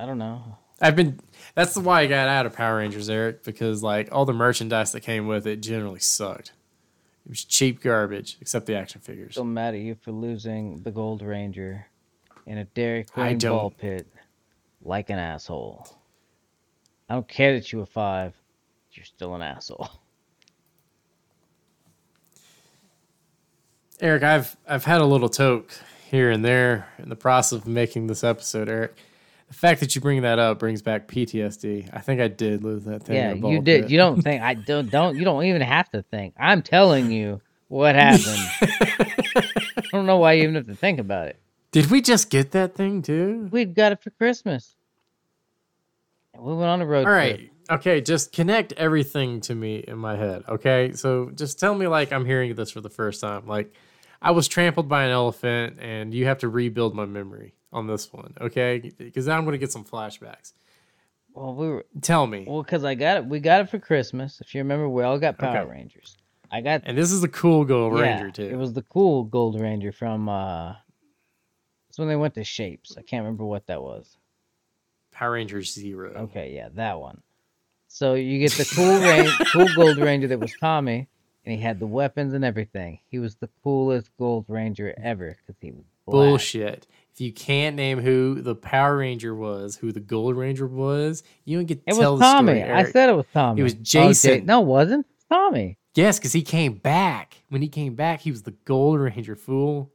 [0.00, 0.58] I don't know.
[0.80, 1.20] I've been.
[1.54, 5.00] That's why I got out of Power Rangers, Eric, because like all the merchandise that
[5.00, 6.52] came with it generally sucked.
[7.26, 9.32] It was cheap garbage, except the action figures.
[9.32, 11.86] Still mad at you for losing the Gold Ranger
[12.46, 14.06] in a Dairy Queen ball pit
[14.82, 15.86] like an asshole.
[17.08, 18.34] I don't care that you were five.
[18.92, 19.88] You're still an asshole.
[24.00, 25.72] Eric, I've I've had a little toke
[26.10, 28.96] here and there in the process of making this episode, Eric.
[29.50, 31.90] The fact that you bring that up brings back PTSD.
[31.92, 33.16] I think I did lose that thing.
[33.16, 33.90] yeah, in a ball you did.
[33.90, 36.34] You don't think I don't don't you don't even have to think.
[36.38, 38.24] I'm telling you what happened.
[39.76, 41.40] I don't know why you even have to think about it.
[41.72, 43.48] Did we just get that thing too?
[43.50, 44.76] We got it for Christmas.
[46.32, 47.36] And we went on a road All trip.
[47.38, 47.50] right.
[47.70, 50.44] Okay, just connect everything to me in my head.
[50.48, 53.48] Okay, so just tell me like I'm hearing this for the first time.
[53.48, 53.74] Like
[54.22, 58.12] I was trampled by an elephant, and you have to rebuild my memory on this
[58.12, 58.34] one.
[58.40, 60.52] Okay, because now I'm gonna get some flashbacks.
[61.32, 62.44] Well, we were Tell me.
[62.48, 63.26] well because I got it.
[63.26, 64.40] We got it for Christmas.
[64.40, 65.70] If you remember, we all got Power Okay.
[65.70, 66.16] Rangers.
[66.50, 68.48] I got And this is a cool Gold yeah, Ranger too.
[68.52, 70.28] It was the cool Gold Ranger from.
[70.28, 70.74] uh
[71.88, 72.96] It's when they went to Shapes.
[72.98, 74.16] I can't remember what that was.
[75.12, 76.10] Power Rangers Zero.
[76.14, 77.22] Okay, yeah, that one.
[77.86, 81.08] So you get the cool cool Gold Ranger that was Tommy,
[81.44, 82.98] and he had the weapons and everything.
[83.08, 86.14] He was the coolest Gold Ranger ever because he was black.
[86.14, 86.86] Bullshit.
[87.20, 91.66] You can't name who the Power Ranger was, who the Gold Ranger was, you don't
[91.66, 92.60] get to It tell was Tommy.
[92.60, 92.72] story.
[92.72, 93.60] I said it was Tommy.
[93.60, 94.46] It was Oh, Jason.
[94.46, 95.06] no, it wasn't.
[95.30, 95.76] Tommy.
[95.94, 97.42] Yes, because he came back.
[97.50, 99.92] When he came back, he was the Gold Ranger fool.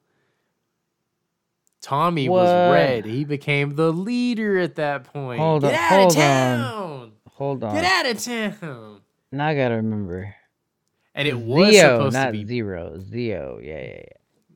[1.82, 3.06] Tommy was red.
[3.06, 5.40] He became the leader at that point.
[5.40, 6.22] Hold Get on, out hold of on.
[6.22, 7.12] town.
[7.30, 7.76] Hold on.
[7.76, 8.24] Get out of
[8.62, 9.02] town.
[9.32, 10.34] Now I gotta remember.
[11.14, 12.98] And it was Zeo, supposed not to be zero.
[12.98, 13.64] Zeo.
[13.64, 14.04] Yeah, yeah, yeah.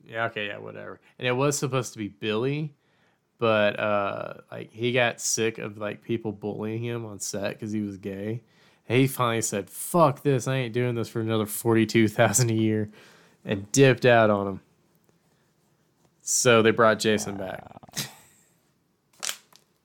[0.09, 0.99] Yeah, okay, yeah, whatever.
[1.19, 2.73] And it was supposed to be Billy,
[3.37, 7.81] but uh like he got sick of like people bullying him on set because he
[7.81, 8.41] was gay.
[8.87, 10.47] And he finally said, "Fuck this!
[10.47, 12.89] I ain't doing this for another forty-two thousand a year,"
[13.45, 14.61] and dipped out on him.
[16.21, 17.63] So they brought Jason back.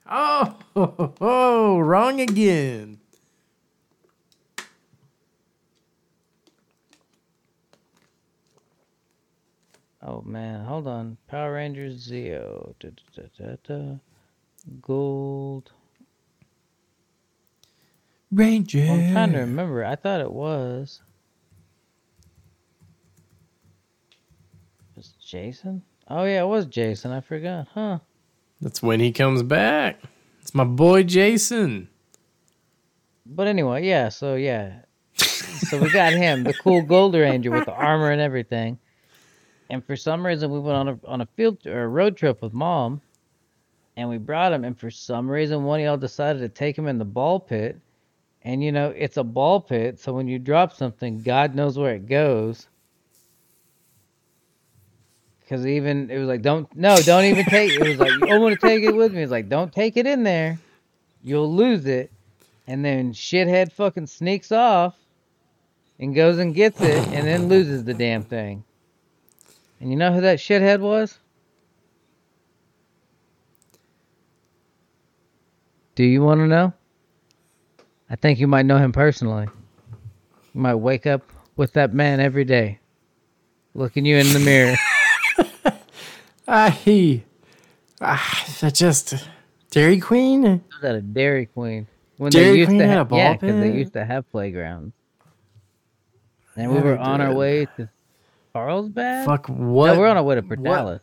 [0.07, 0.59] Oh,
[1.21, 3.01] oh, wrong again.
[10.07, 11.17] Oh man, hold on.
[11.29, 12.75] Power Rangers Zeo.
[12.79, 13.95] Da, da, da, da, da.
[14.83, 15.73] Gold.
[18.31, 18.87] Ranger.
[18.87, 19.85] I'm trying to remember.
[19.85, 21.01] I thought it was.
[24.95, 25.83] Was Jason?
[26.09, 27.11] Oh yeah, it was Jason.
[27.11, 27.69] I forgot.
[27.73, 28.01] Huh.
[28.61, 30.03] That's when he comes back.
[30.43, 31.89] It's my boy Jason.
[33.25, 34.11] But anyway, yeah.
[34.11, 34.81] So yeah.
[35.17, 38.79] so we got him, the cool Gold Ranger with the armor and everything.
[39.71, 42.43] And for some reason, we went on a on a field or a road trip
[42.43, 43.01] with mom,
[43.97, 44.65] and we brought him.
[44.65, 47.79] And for some reason, one of y'all decided to take him in the ball pit.
[48.43, 51.95] And you know, it's a ball pit, so when you drop something, God knows where
[51.95, 52.69] it goes.
[55.49, 57.73] Cause even it was like, don't no, don't even take.
[57.73, 59.23] It was like, I want to take it with me.
[59.23, 60.59] It's like, don't take it in there,
[61.23, 62.11] you'll lose it.
[62.67, 64.97] And then shithead fucking sneaks off,
[65.99, 68.65] and goes and gets it, and then loses the damn thing.
[69.81, 71.19] And you know who that shithead was?
[75.95, 76.73] Do you want to know?
[78.11, 79.49] I think you might know him personally.
[80.55, 81.23] You might wake up
[81.57, 82.79] with that man every day,
[83.75, 84.77] looking you in the mirror.
[86.47, 87.25] Ah, he.
[88.03, 89.15] Ah, that just.
[89.71, 90.43] Dairy Queen?
[90.43, 91.87] was at a Dairy Queen
[92.19, 94.05] when Dairy they used Queen to had a have ball yeah, 'cause they used to
[94.05, 94.93] have playgrounds.
[96.55, 97.89] And we were on our way to
[98.55, 99.27] Carlsbad.
[99.27, 99.95] Fuck, what?
[99.95, 101.01] no, we're on our way to what- Portales.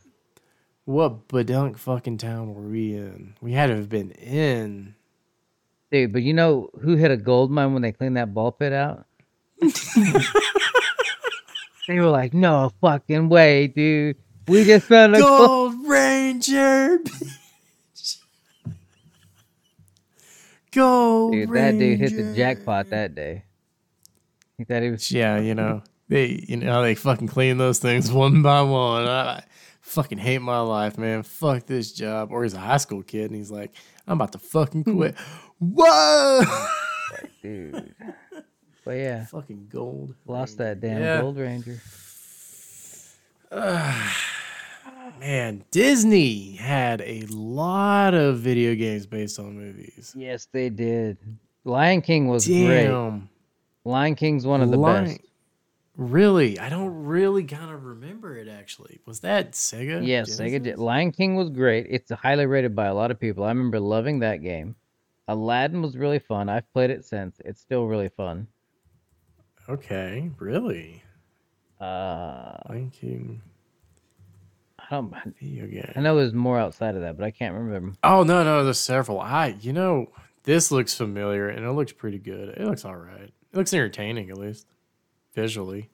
[0.86, 3.36] What badunk fucking town were we in?
[3.40, 4.96] We had to have been in.
[5.92, 8.74] Dude, but you know who hit a gold mine when they cleaned that ball pit
[8.74, 9.06] out?
[11.88, 14.18] they were like, "No fucking way, dude!
[14.48, 16.98] We just found a gold." Gold Ranger!
[17.00, 18.18] bitch.
[20.72, 21.72] Gold Dude, Ranger.
[21.72, 23.44] that dude hit the jackpot that day.
[24.58, 25.12] He thought he was.
[25.12, 29.08] Yeah, you know, they, you know, they fucking clean those things one by one.
[29.08, 29.44] I,
[29.80, 31.24] fucking hate my life, man.
[31.24, 32.32] Fuck this job.
[32.32, 33.72] Or he's a high school kid and he's like,
[34.06, 34.98] I'm about to fucking hmm.
[34.98, 35.16] quit.
[35.60, 36.42] Whoa!
[37.42, 37.96] Dude.
[38.84, 40.14] But yeah, fucking gold.
[40.26, 41.22] lost that damn Yeah.
[41.22, 41.80] gold ranger.
[45.20, 50.14] Man, Disney had a lot of video games based on movies.
[50.18, 51.18] Yes, they did.
[51.64, 52.90] Lion King was great.
[53.86, 55.22] Lion King's one of the Lion- best.
[55.98, 56.58] Really?
[56.58, 59.00] I don't really kind of remember it actually.
[59.06, 60.06] Was that Sega?
[60.06, 60.78] Yes, Sega did.
[60.78, 61.88] Lion King was great.
[61.90, 63.44] It's highly rated by a lot of people.
[63.44, 64.76] I remember loving that game.
[65.28, 66.50] Aladdin was really fun.
[66.50, 67.40] I've played it since.
[67.44, 68.48] It's still really fun.
[69.70, 71.04] Okay, really?
[71.80, 73.42] Uh, Lion King
[74.80, 75.14] I don't.
[75.40, 75.92] video game.
[75.96, 77.94] I know there's more outside of that, but I can't remember.
[78.04, 79.20] Oh no, no, there's several.
[79.20, 80.12] I, you know,
[80.44, 82.50] this looks familiar and it looks pretty good.
[82.50, 83.32] It looks all right.
[83.52, 84.68] It looks entertaining at least
[85.34, 85.90] visually.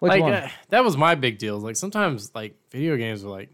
[0.00, 1.58] Which like uh, that was my big deal.
[1.58, 3.50] Like sometimes like video games are like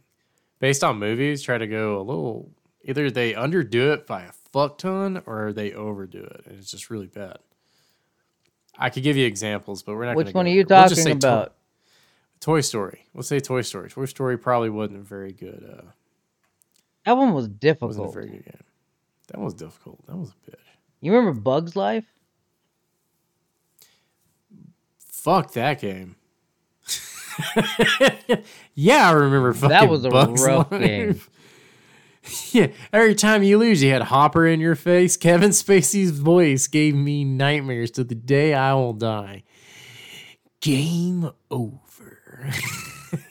[0.61, 2.51] based on movies try to go a little
[2.85, 6.89] either they underdo it by a fuck ton or they overdo it and it's just
[6.91, 7.39] really bad.
[8.79, 10.17] I could give you examples, but we're not.
[10.17, 10.81] Which one are you there.
[10.83, 11.55] We'll talking Toy- about?
[12.41, 13.07] Toy Story.
[13.15, 13.89] Let's say Toy Story.
[13.89, 15.91] Toy Story probably wasn't a very good uh,
[17.05, 18.15] That one was It wasn't a difficult.
[18.15, 18.63] very good game.
[19.29, 20.07] That was difficult.
[20.07, 20.59] That was a bitch.
[21.01, 22.05] You remember Bugs Life?
[25.27, 26.15] Fuck that game.
[28.77, 30.81] yeah, I remember fucking That was a Bugs rough Life.
[30.81, 31.21] game.
[32.53, 35.17] Yeah, every time you lose, you had Hopper in your face.
[35.27, 39.43] Kevin Spacey's voice gave me nightmares to the day I will die.
[40.61, 42.51] Game over.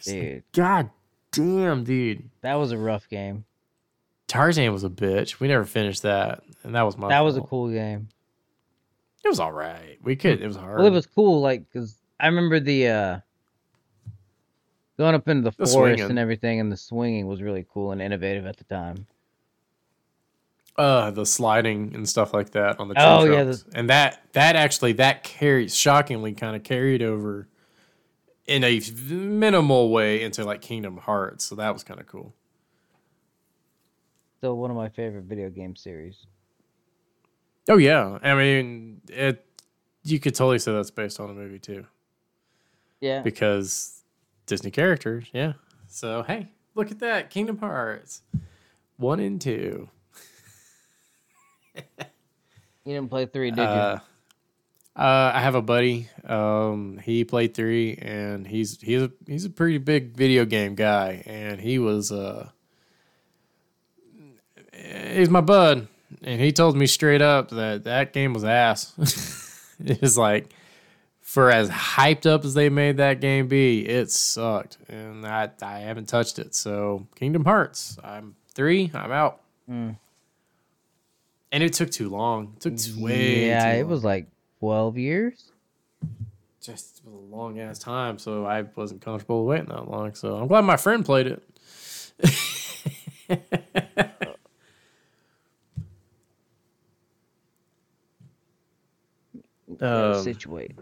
[0.04, 0.90] Dude, God
[1.32, 2.30] damn, dude.
[2.42, 3.46] that was a rough game.
[4.28, 5.40] Tarzan was a bitch.
[5.42, 7.08] We never finished that, and that was my.
[7.10, 8.08] That was a cool game.
[9.26, 9.98] It was all right.
[10.04, 10.40] We could.
[10.42, 10.78] It was hard.
[10.78, 13.20] Well, it was cool, like, because I remember the uh
[14.98, 16.10] going up into the, The forest swinging.
[16.12, 19.08] and everything, and the swinging was really cool and innovative at the time.
[20.78, 23.66] uh the sliding and stuff like that on the Oh, yeah, trunks.
[23.74, 27.48] and that that actually that carries shockingly kind of carried over
[28.46, 31.46] in a minimal way into like Kingdom Hearts.
[31.46, 32.34] So that was kind of cool.
[34.38, 36.28] Still one of my favorite video game series.
[37.68, 39.46] Oh yeah, I mean it.
[40.04, 41.86] You could totally say that's based on a movie too,
[43.02, 43.22] Yeah.
[43.24, 44.04] because
[44.46, 45.26] Disney characters.
[45.34, 45.54] Yeah.
[45.88, 48.22] So hey, look at that Kingdom Hearts
[48.98, 49.90] one and two.
[51.76, 53.64] You didn't play three, did you?
[53.64, 54.00] Uh,
[54.96, 56.08] uh, I have a buddy.
[56.24, 61.24] Um, he played three, and he's he's a he's a pretty big video game guy,
[61.26, 62.50] and he was uh,
[65.14, 65.88] he's my bud,
[66.24, 68.94] and he told me straight up that that game was ass.
[69.84, 70.50] it was like
[71.22, 75.80] for as hyped up as they made that game be, it sucked, and I I
[75.80, 76.56] haven't touched it.
[76.56, 79.42] So Kingdom Hearts, I'm three, I'm out.
[79.70, 79.98] Mm.
[81.52, 82.54] And it took too long.
[82.56, 84.28] It took way yeah, too it was like
[84.60, 85.52] 12 years.
[86.62, 90.16] just a long ass time, so I wasn't comfortable waiting that long.
[90.16, 91.44] So I'm glad my friend played it.
[93.28, 93.42] Gotta
[99.86, 100.78] Um, situate.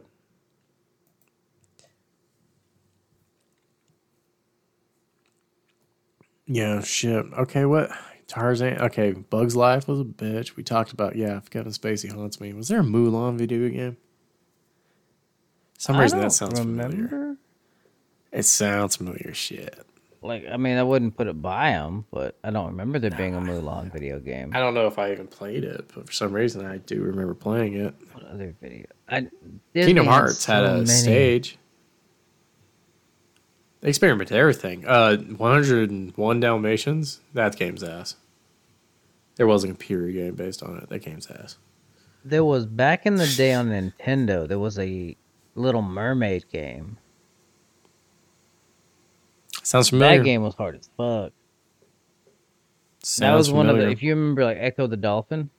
[6.45, 7.25] yeah, shit.
[7.37, 7.91] Okay, what
[8.27, 8.79] Tarzan?
[8.81, 10.55] Okay, Bugs Life was a bitch.
[10.55, 11.37] We talked about yeah.
[11.37, 13.97] If Kevin Spacey haunts me, was there a Mulan video game?
[15.77, 17.35] some I reason don't that sounds familiar.
[18.31, 19.33] It sounds familiar.
[19.33, 19.85] Shit.
[20.23, 23.35] Like, I mean, I wouldn't put it by them, but I don't remember there being
[23.35, 24.51] a Mulan video game.
[24.53, 27.33] I don't know if I even played it, but for some reason I do remember
[27.33, 27.93] playing it.
[28.13, 28.85] What other video?
[29.09, 29.27] I,
[29.73, 30.85] Kingdom Hearts had so a many.
[30.85, 31.57] stage.
[33.81, 34.87] They experimented with everything.
[34.87, 37.19] Uh, 101 Dalmatians.
[37.33, 38.15] That game's ass.
[39.35, 40.87] There was a computer game based on it.
[40.87, 41.57] That game's ass.
[42.23, 44.47] There was back in the day on Nintendo.
[44.47, 45.17] There was a
[45.55, 46.97] Little Mermaid game.
[49.63, 50.19] Sounds familiar.
[50.19, 51.31] That game was hard as fuck.
[53.01, 53.89] Sounds that was one of the.
[53.89, 55.49] If you remember, like Ecco the Dolphin,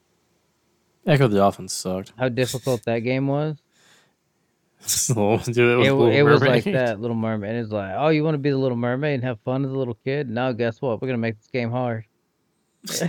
[1.06, 2.12] Ecco the Dolphin sucked.
[2.18, 3.56] how difficult that game was.
[5.08, 5.48] Dude, it was,
[5.86, 7.00] It, it was like that.
[7.00, 7.54] Little Mermaid.
[7.56, 9.74] It's like, oh, you want to be the Little Mermaid and have fun as a
[9.74, 10.28] little kid?
[10.28, 11.00] Now, guess what?
[11.00, 12.04] We're gonna make this game hard.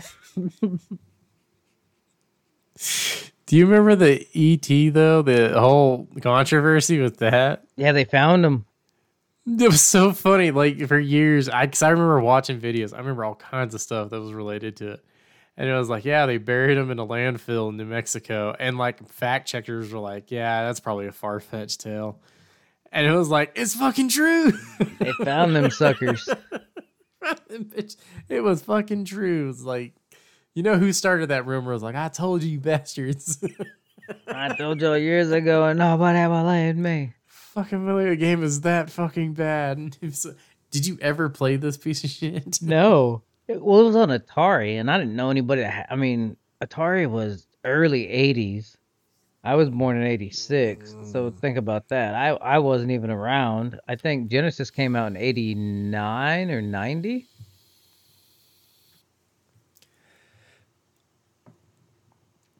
[3.45, 5.21] Do you remember the ET though?
[5.21, 7.65] The whole controversy with that.
[7.75, 8.65] Yeah, they found him.
[9.59, 10.49] It was so funny.
[10.51, 12.93] Like for years, I cause I remember watching videos.
[12.93, 15.05] I remember all kinds of stuff that was related to it,
[15.55, 18.77] and it was like, yeah, they buried him in a landfill in New Mexico, and
[18.79, 22.19] like fact checkers were like, yeah, that's probably a far fetched tale,
[22.91, 24.51] and it was like, it's fucking true.
[24.99, 26.27] They found them suckers.
[28.29, 29.49] It was fucking true.
[29.49, 29.93] It's like,
[30.55, 31.71] you know who started that rumor?
[31.71, 33.43] It was like, I told you, you bastards.
[34.27, 37.13] I told y'all years ago, and nobody ever believed me.
[37.55, 39.97] Fucking familiar game is that fucking bad.
[40.05, 40.31] Uh,
[40.71, 42.61] did you ever play this piece of shit?
[42.61, 43.23] No.
[43.47, 45.61] It, well, it was on Atari, and I didn't know anybody.
[45.61, 48.75] That ha- I mean, Atari was early '80s.
[49.43, 51.39] I was born in '86, so mm.
[51.39, 52.15] think about that.
[52.15, 53.79] I I wasn't even around.
[53.87, 57.27] I think Genesis came out in '89 or '90.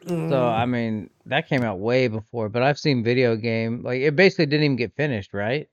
[0.08, 0.32] So mm.
[0.34, 2.48] I mean, that came out way before.
[2.50, 5.68] But I've seen video game like it basically didn't even get finished, right?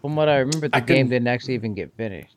[0.00, 2.36] From what I remember, the I game didn't actually even get finished.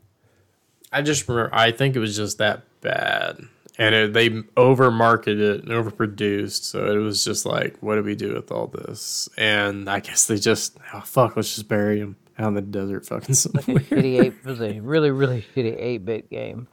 [0.91, 1.53] I just remember.
[1.53, 3.39] I think it was just that bad,
[3.77, 6.63] and it, they over marketed it and overproduced.
[6.63, 9.29] So it was just like, what do we do with all this?
[9.37, 13.05] And I guess they just, oh fuck, let's just bury him out in the desert,
[13.05, 13.63] fucking somewhere.
[13.63, 16.67] shitty eight was a really really shitty eight bit game.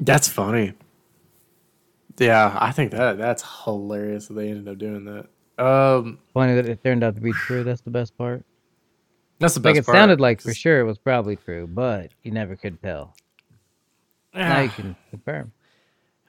[0.00, 0.74] That's funny.
[2.18, 5.26] Yeah, I think that that's hilarious that they ended up doing that.
[5.64, 7.64] Um, Funny that it turned out to be true.
[7.64, 8.44] That's the best part.
[9.40, 9.96] That's the Like best it part.
[9.98, 13.14] sounded like for sure it was probably true, but you never could tell.
[14.34, 15.52] Now you can confirm.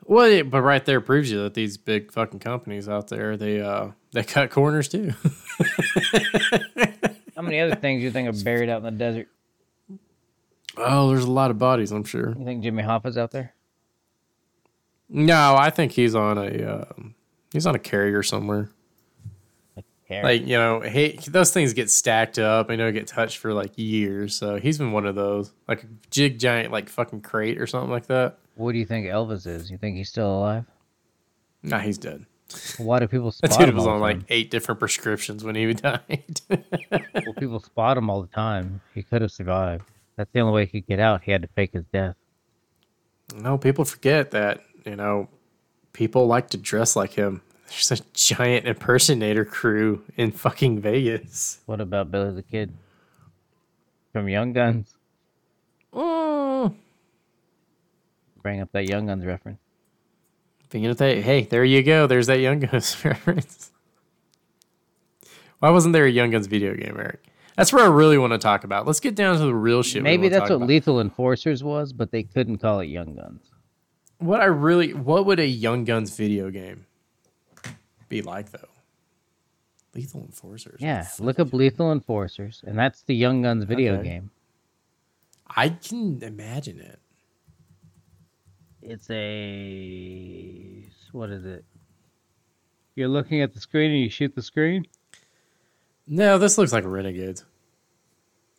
[0.06, 3.62] Well, it, but right there proves you that these big fucking companies out there they
[3.62, 5.14] uh they cut corners too.
[7.36, 9.28] How many other things you think are buried out in the desert?
[10.78, 12.36] oh, there's a lot of bodies, I'm sure.
[12.38, 13.54] You think Jimmy Hoffa's out there?
[15.10, 17.16] No, I think he's on a um
[17.52, 18.70] he's on a carrier somewhere.
[20.12, 22.72] Like you know, he those things get stacked up.
[22.72, 24.36] I know get touched for like years.
[24.36, 27.92] So he's been one of those, like a jig giant, like fucking crate or something
[27.92, 28.40] like that.
[28.56, 29.70] what do you think Elvis is?
[29.70, 30.66] You think he's still alive?
[31.62, 32.26] Nah, he's dead.
[32.80, 35.72] Why do people That spot dude him was on like eight different prescriptions when he
[35.74, 36.42] died.
[36.50, 38.82] Well, people spot him all the time.
[38.96, 39.84] He could have survived.
[40.16, 41.22] That's the only way he could get out.
[41.24, 42.16] He had to fake his death.
[43.36, 45.30] no, people forget that you know
[45.94, 47.42] people like to dress like him.
[47.70, 51.60] There's a giant impersonator crew in fucking Vegas.
[51.66, 52.74] What about Billy the Kid
[54.12, 54.96] from Young Guns?
[55.94, 56.74] Mm.
[58.42, 59.60] Bring up that Young Guns reference.
[60.70, 62.08] Thinking of that, hey, there you go.
[62.08, 63.72] There's that Young Guns reference.
[65.60, 67.24] Why wasn't there a Young Guns video game, Eric?
[67.56, 68.88] That's what I really want to talk about.
[68.88, 70.02] Let's get down to the real shit.
[70.02, 70.68] Maybe that's what about.
[70.70, 73.49] Lethal Enforcers was, but they couldn't call it Young Guns.
[74.20, 76.86] What I really, what would a Young Guns video game
[78.10, 78.68] be like, though?
[79.96, 80.80] Lethal Enforcers.
[80.82, 84.04] Yeah, look up Lethal Enforcers, and that's the Young Guns video Okay.
[84.10, 84.32] game.
[85.48, 87.00] I can imagine it.
[88.82, 91.66] It's a what is it?
[92.96, 94.86] You're looking at the screen and you shoot the screen.
[96.08, 97.46] No, this looks like Renegades.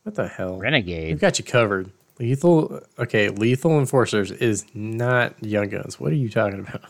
[0.02, 0.58] What the hell?
[0.58, 1.08] Renegade.
[1.11, 1.90] We've got you covered.
[2.20, 2.82] Lethal.
[2.98, 5.98] Okay, Lethal Enforcers is not Young Guns.
[5.98, 6.82] What are you talking about?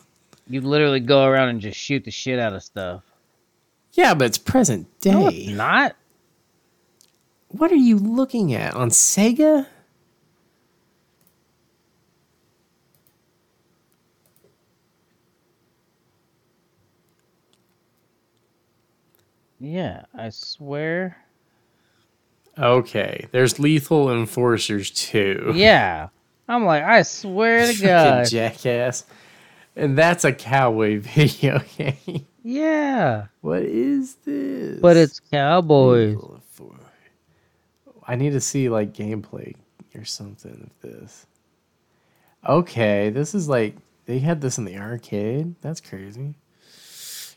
[0.49, 3.05] You literally go around and just shoot the shit out of stuff.
[3.93, 5.13] Yeah, but it's present day.
[5.13, 5.95] No, it's not.
[7.49, 9.67] What are you looking at on Sega?
[19.61, 21.17] Yeah, I swear.
[22.59, 25.53] Okay, there's Lethal Enforcers too.
[25.55, 26.09] Yeah.
[26.49, 28.29] I'm like, I swear to God.
[28.29, 29.05] jackass.
[29.77, 32.27] And that's a cowboy video game.
[32.43, 33.27] Yeah.
[33.41, 34.81] What is this?
[34.81, 36.19] But it's cowboys.
[38.07, 39.55] I need to see like gameplay
[39.95, 41.27] or something of this.
[42.49, 43.77] Okay, this is like
[44.07, 45.55] they had this in the arcade.
[45.61, 46.35] That's crazy.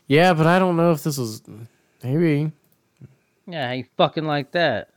[0.08, 1.42] Yeah, but I don't know if this was
[2.02, 2.50] maybe
[3.46, 4.90] Yeah, how you fucking like that?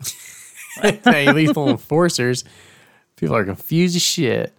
[0.82, 2.44] hey, lethal enforcers.
[3.16, 4.52] People are confused as shit.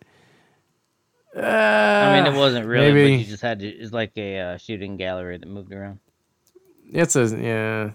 [1.35, 3.13] Uh, I mean, it wasn't really, maybe.
[3.15, 3.67] but you just had to.
[3.67, 5.99] It's like a uh, shooting gallery that moved around.
[6.91, 7.91] It's a yeah.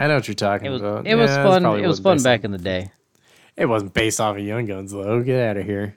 [0.00, 0.80] I know what you're talking It was.
[0.80, 1.06] about.
[1.06, 1.66] It was Yeah, this fun.
[1.80, 2.92] It was fun back on- in the day.
[3.56, 5.22] It wasn't based off of Young Guns though.
[5.22, 5.96] Get out of here.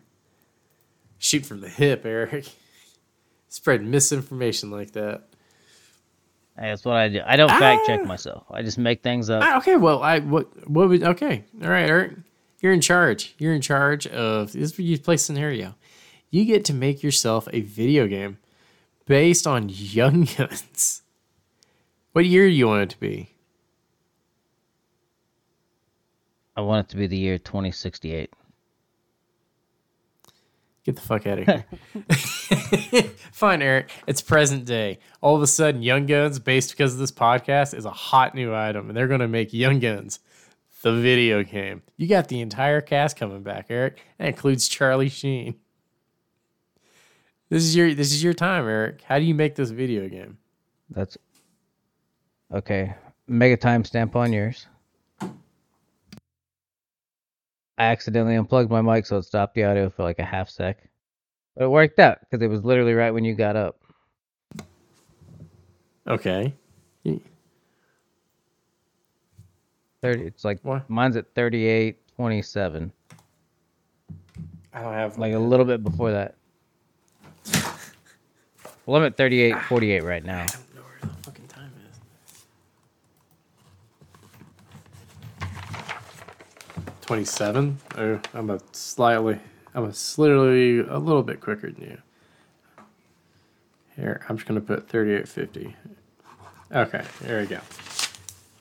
[1.18, 2.52] Shoot from the hip, Eric.
[3.48, 5.24] Spread misinformation like that.
[6.56, 7.22] That's what I do.
[7.26, 8.08] I don't fact check Ah.
[8.08, 8.44] myself.
[8.52, 9.42] I just make things up.
[9.44, 12.14] Ah, okay, well, I what what would okay, all right, Eric,
[12.62, 13.34] you're in charge.
[13.40, 14.78] You're in charge of this.
[14.78, 15.76] You play scenario.
[16.30, 18.38] You get to make yourself a video game
[19.06, 21.02] based on Young Guns.
[22.12, 23.30] What year do you want it to be?
[26.56, 28.30] I want it to be the year 2068.
[30.86, 31.66] Get the fuck out of here.
[33.32, 33.92] Fine, Eric.
[34.08, 35.00] It's present day.
[35.22, 38.54] All of a sudden, Young Guns, based because of this podcast, is a hot new
[38.54, 40.20] item, and they're going to make Young Guns
[40.84, 41.82] the video game.
[41.98, 44.02] You got the entire cast coming back, Eric.
[44.20, 45.56] That includes Charlie Sheen.
[47.50, 49.02] This is your this is your time, Eric.
[49.04, 50.38] How do you make this video game?
[50.90, 51.18] That's
[52.54, 52.96] okay.
[53.28, 54.68] Mega timestamp on yours.
[57.78, 60.90] I accidentally unplugged my mic, so it stopped the audio for like a half sec.
[61.56, 63.78] But it worked out because it was literally right when you got up.
[66.08, 66.54] Okay.
[70.02, 70.26] Thirty.
[70.26, 70.90] It's like What?
[70.90, 72.92] mine's at thirty-eight twenty-seven.
[74.74, 76.36] I don't have Like a little bit before that.
[78.86, 80.42] Well, I'm at thirty-eight forty-eight right now.
[80.42, 81.72] I don't know where the fucking time
[85.40, 85.48] is.
[87.02, 87.78] Twenty-seven.
[87.98, 89.40] Oh, I'm a slightly.
[89.76, 91.98] I'm a slightly a little bit quicker than you.
[93.96, 95.76] Here, I'm just gonna put thirty-eight fifty.
[96.72, 97.60] Okay, there we go.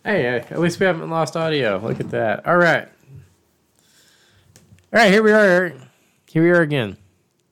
[0.05, 1.79] Hey, hey, at least we haven't lost audio.
[1.79, 2.47] Look at that.
[2.47, 2.89] All right.
[4.93, 5.75] All right, here we are, Eric.
[6.27, 6.97] Here we are again.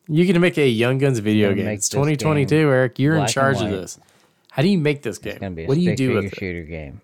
[0.09, 1.69] You to make a Young Guns video game.
[1.69, 2.99] It's 2022, game Eric.
[2.99, 3.99] You're in charge of this.
[4.51, 5.33] How do you make this game?
[5.35, 6.35] It's gonna be a what do you do with it?
[6.37, 7.01] shooter game.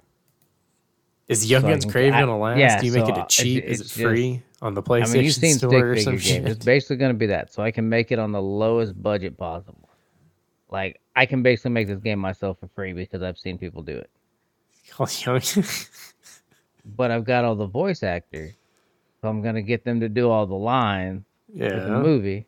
[1.28, 2.58] Is Young So Guns can- Crave I- gonna last?
[2.58, 3.64] yeah, Do you make so it a it's- cheap?
[3.64, 6.16] Is it's it free on the PlayStation I mean, you've seen stick Store or some
[6.16, 6.50] games.
[6.50, 7.52] It's basically going to be that.
[7.52, 9.88] So I can make it on the lowest budget possible.
[10.70, 13.96] Like I can basically make this game myself for free because I've seen people do
[13.96, 14.10] it.
[16.96, 18.52] But I've got all the voice actors,
[19.20, 21.24] so I'm going to get them to do all the lines
[21.70, 22.46] for the movie,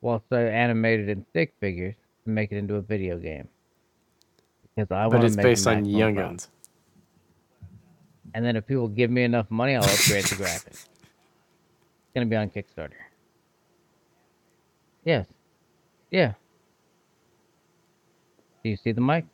[0.00, 1.94] whilst I animated in stick figures
[2.24, 3.46] to make it into a video game.
[4.74, 6.16] Because I But want it's to make it based on Young.
[6.16, 6.48] Guns.
[8.34, 10.88] And then if people give me enough money, I'll upgrade the graphics.
[12.08, 12.92] It's gonna be on Kickstarter.
[15.04, 15.26] Yes.
[16.10, 16.32] Yeah.
[18.64, 19.26] Do you see the mic?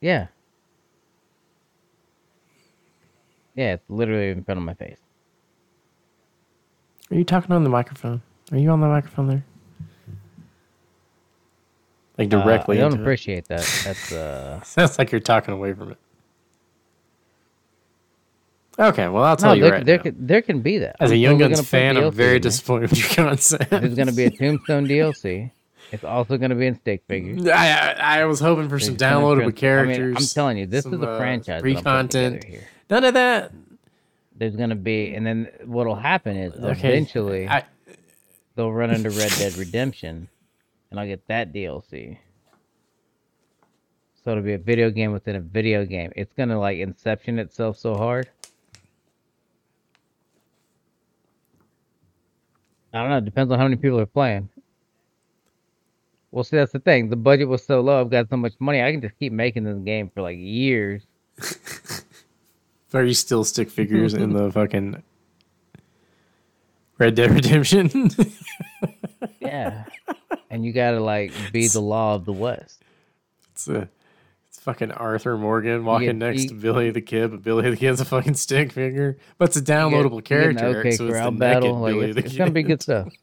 [0.00, 0.28] Yeah.
[3.54, 4.96] Yeah, it's literally in front of my face.
[7.10, 8.22] Are you talking on the microphone?
[8.50, 9.44] Are you on the microphone there?
[12.16, 13.04] Like Uh, directly I don't into it?
[13.04, 13.60] appreciate that.
[13.84, 15.98] That's uh Sounds like you're talking away from it.
[18.78, 20.02] Okay, well I'll tell no, you there, right there now.
[20.02, 20.96] can there can be that.
[20.98, 23.70] As a Young Guns fan, I'm very disappointed with your concept.
[23.70, 25.50] There's gonna be a Tombstone DLC.
[25.90, 27.46] It's also gonna be in stick figures.
[27.48, 29.98] I, I I was hoping for some There's downloadable characters.
[29.98, 31.60] I mean, I'm telling you, this some, is a uh, franchise.
[31.60, 32.44] free putting content.
[32.44, 32.66] here.
[32.88, 33.52] None of that.
[34.34, 36.88] There's gonna be, and then what'll happen is Okay.
[36.88, 37.64] eventually I,
[38.56, 40.28] they'll run into Red Dead Redemption,
[40.90, 42.16] and I'll get that DLC.
[44.24, 46.10] So it'll be a video game within a video game.
[46.16, 48.30] It's gonna like Inception itself so hard.
[52.92, 53.16] I don't know.
[53.18, 54.48] It depends on how many people are playing.
[56.30, 57.10] Well, see, that's the thing.
[57.10, 58.00] The budget was so low.
[58.00, 58.82] I've got so much money.
[58.82, 61.02] I can just keep making this game for like years.
[62.94, 65.02] are you still stick figures in the fucking
[66.98, 68.10] Red Dead Redemption?
[69.40, 69.84] Yeah.
[70.50, 72.82] and you gotta like be the law of the West.
[73.52, 73.88] it's a,
[74.62, 78.00] fucking Arthur Morgan walking get- next you- to Billy the Kid, but Billy the Kid's
[78.00, 79.18] a fucking stick figure.
[79.38, 81.78] But it's a downloadable get character, okay so it's the battle.
[81.80, 82.38] Like, Billy it's, the it's Kid.
[82.38, 83.08] gonna be good stuff.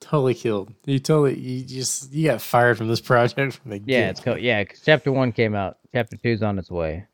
[0.00, 0.72] Totally killed.
[0.84, 4.10] You totally you just you got fired from this project from the Yeah, get.
[4.10, 4.64] it's co- yeah.
[4.84, 5.78] chapter one came out.
[5.92, 7.06] Chapter two's on its way.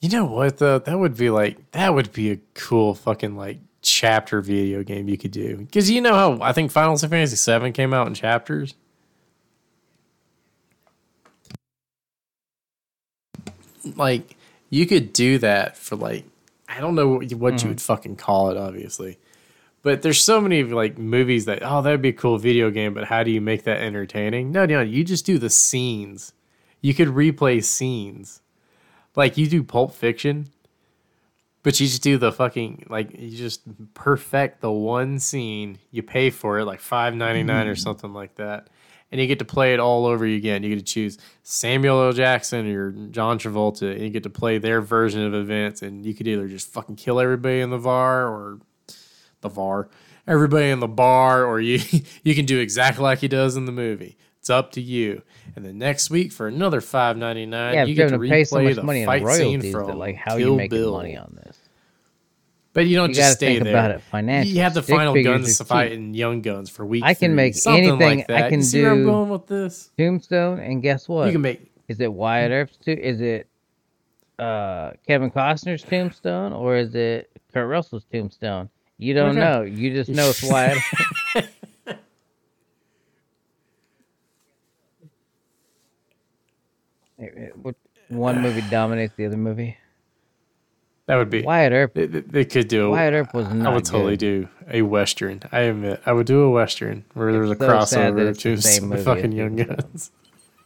[0.00, 0.78] You know what though?
[0.78, 3.58] That would be like that would be a cool fucking like
[3.96, 5.56] chapter video game you could do.
[5.56, 8.74] Because you know how I think Final Fantasy VII came out in chapters.
[13.96, 14.36] Like
[14.68, 16.24] you could do that for like
[16.68, 17.68] I don't know what, you- what you mm-hmm.
[17.68, 19.18] would fucking call it, obviously.
[19.82, 23.04] But there's so many like movies that oh that'd be a cool video game, but
[23.04, 24.52] how do you make that entertaining?
[24.52, 26.32] No, no, you just do the scenes.
[26.82, 28.42] You could replay scenes.
[29.14, 30.50] Like you do Pulp Fiction,
[31.66, 33.62] but you just do the fucking like you just
[33.92, 35.80] perfect the one scene.
[35.90, 37.80] You pay for it like five ninety nine or mm-hmm.
[37.80, 38.68] something like that,
[39.10, 40.62] and you get to play it all over again.
[40.62, 42.12] You get to choose Samuel L.
[42.12, 45.82] Jackson or John Travolta, and you get to play their version of events.
[45.82, 48.60] And you could either just fucking kill everybody in the VAR or
[49.40, 49.88] the VAR,
[50.24, 51.80] everybody in the bar, or you
[52.22, 54.16] you can do exactly like he does in the movie.
[54.46, 55.22] It's up to you.
[55.56, 58.44] And then next week for another five ninety nine, Yeah, you get to gonna pay
[58.44, 60.78] so replay much the money in fight scene from that like how Kill you making
[60.78, 60.92] Bill.
[60.92, 61.45] money on this?
[62.76, 63.72] But you don't You just stay think there.
[63.72, 64.54] about it financially.
[64.54, 67.06] You have the Stick final guns are to fight in Young Guns for weeks.
[67.06, 69.46] I can three, make something anything- Like I can you see where I'm going with
[69.46, 69.90] this?
[69.96, 71.24] Tombstone, and guess what?
[71.28, 72.92] You can make Is it Wyatt Earp's too?
[72.92, 73.48] Is it
[74.38, 78.68] uh, Kevin Costner's Tombstone or is it Kurt Russell's Tombstone?
[78.98, 79.40] You don't Okay.
[79.40, 79.62] know.
[79.62, 80.76] You just know it's Wyatt.
[88.08, 89.76] One movie dominates the other movie.
[91.06, 91.42] That would be.
[91.42, 91.94] Wyatt Earp.
[91.94, 92.90] They, they- could do.
[92.90, 94.18] Wyatt Earp was I would totally good.
[94.18, 95.40] do a western.
[95.52, 98.56] I admit, I would do a western where there was a so crossover it's the
[98.56, 100.10] to same some movie fucking Young Guns.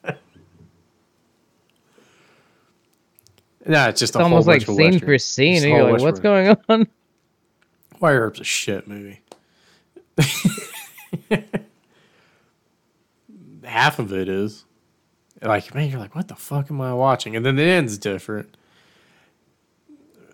[3.67, 6.57] nah, it's just It's a almost like scene for scene, a you're like, "What's going
[6.69, 6.89] on?"
[8.01, 9.21] Wyatt Earp's a shit movie.
[13.65, 14.65] Half of it is
[15.43, 17.37] like, man, you're like, what the fuck am I watching?
[17.37, 18.57] And then the end's different,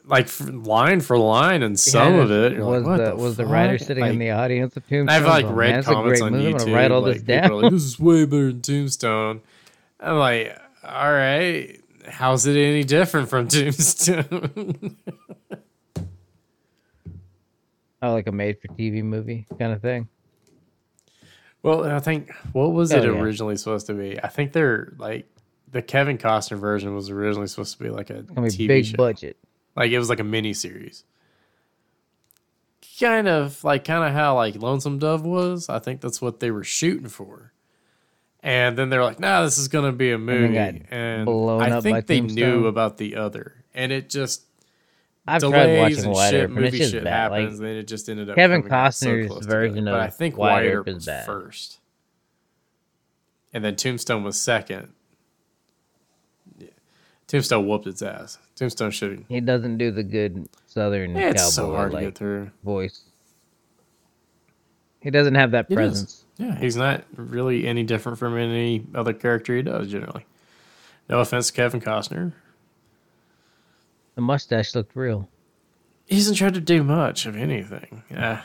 [0.07, 3.45] like line for line, and some Yeah, of it was like, the, the was the
[3.47, 5.09] writer sitting Like, in the audience of Tombstone.
[5.09, 6.53] I've like read "Man, comments great on movie.
[6.55, 6.75] YouTube.
[6.75, 7.51] Write all like, this down.
[7.63, 9.41] like, this is way better than Tombstone.
[10.01, 14.97] I'm like, all right, how's it any different from Tombstone?
[18.03, 20.09] oh, like a made-for-TV movie kind of thing.
[21.63, 23.11] Well, I think what was Oh, it yeah.
[23.21, 24.23] originally supposed to be?
[24.23, 25.27] I think they're like
[25.73, 28.85] the Kevin Costner version was originally supposed to be like a gonna be TV big
[28.85, 28.97] show.
[28.97, 29.37] budget.
[29.77, 31.05] Like it was like a mini series.
[32.99, 35.69] Kind of like kind of how like Lonesome Dove was.
[35.69, 37.53] I think that's what they were shooting for.
[38.41, 41.97] And then they're like, "Nah, this is gonna be a movie." got And, I think
[41.97, 44.45] by they knew about the other, and it just
[45.27, 47.33] I've tried watching and Wyatt shit, Earp, and movie shit bad.
[47.33, 47.59] Like happens.
[47.59, 49.99] then it just ended up Kevin coming out so Costner's version together.
[49.99, 51.27] But I think Wyatt Wyatt Earp Earp is was bad.
[51.27, 51.81] first,
[53.53, 54.93] and then Tombstone was second.
[57.29, 58.39] Tombstone whooped its ass.
[58.55, 59.25] Tombstone should.
[59.29, 62.51] he doesn't do the good Southern It's cowboy so hard to like get through.
[62.63, 63.03] voice.
[65.01, 65.75] He doesn't have that It is.
[65.77, 66.25] presence.
[66.39, 70.25] Yeah, he's not really any different from any other character he does generally.
[71.09, 72.33] No offense to Kevin Costner.
[74.17, 75.29] The mustache looked real.
[76.07, 78.03] He hasn't tried to do much of anything.
[78.11, 78.43] Yeah.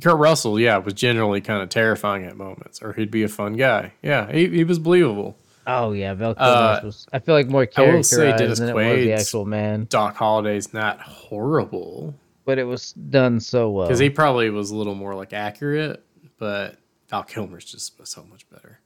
[0.00, 3.54] Kurt Russell, yeah, was generally kind of terrifying at moments, or he'd be a fun
[3.54, 3.92] guy.
[4.02, 5.36] Yeah, he, he was believable.
[5.72, 7.06] Oh yeah, Val Kilmer Uh, was.
[7.12, 9.86] I feel like more I will say characterized Dennis than it was the actual man,
[9.88, 12.14] Doc Holliday's not horrible
[12.44, 13.86] but it was done so well.
[13.86, 16.04] because he probably was a little more like accurate,
[16.38, 16.76] but
[17.08, 18.80] Val Kilmer's just so much better.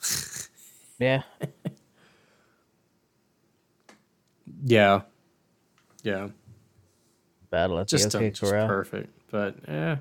[0.98, 1.22] yeah,
[4.64, 5.02] Yeah,
[6.02, 6.28] yeah,
[7.50, 8.66] Battle at just, the uh, OK just Corral.
[8.66, 9.08] perfect.
[9.30, 9.98] But yeah,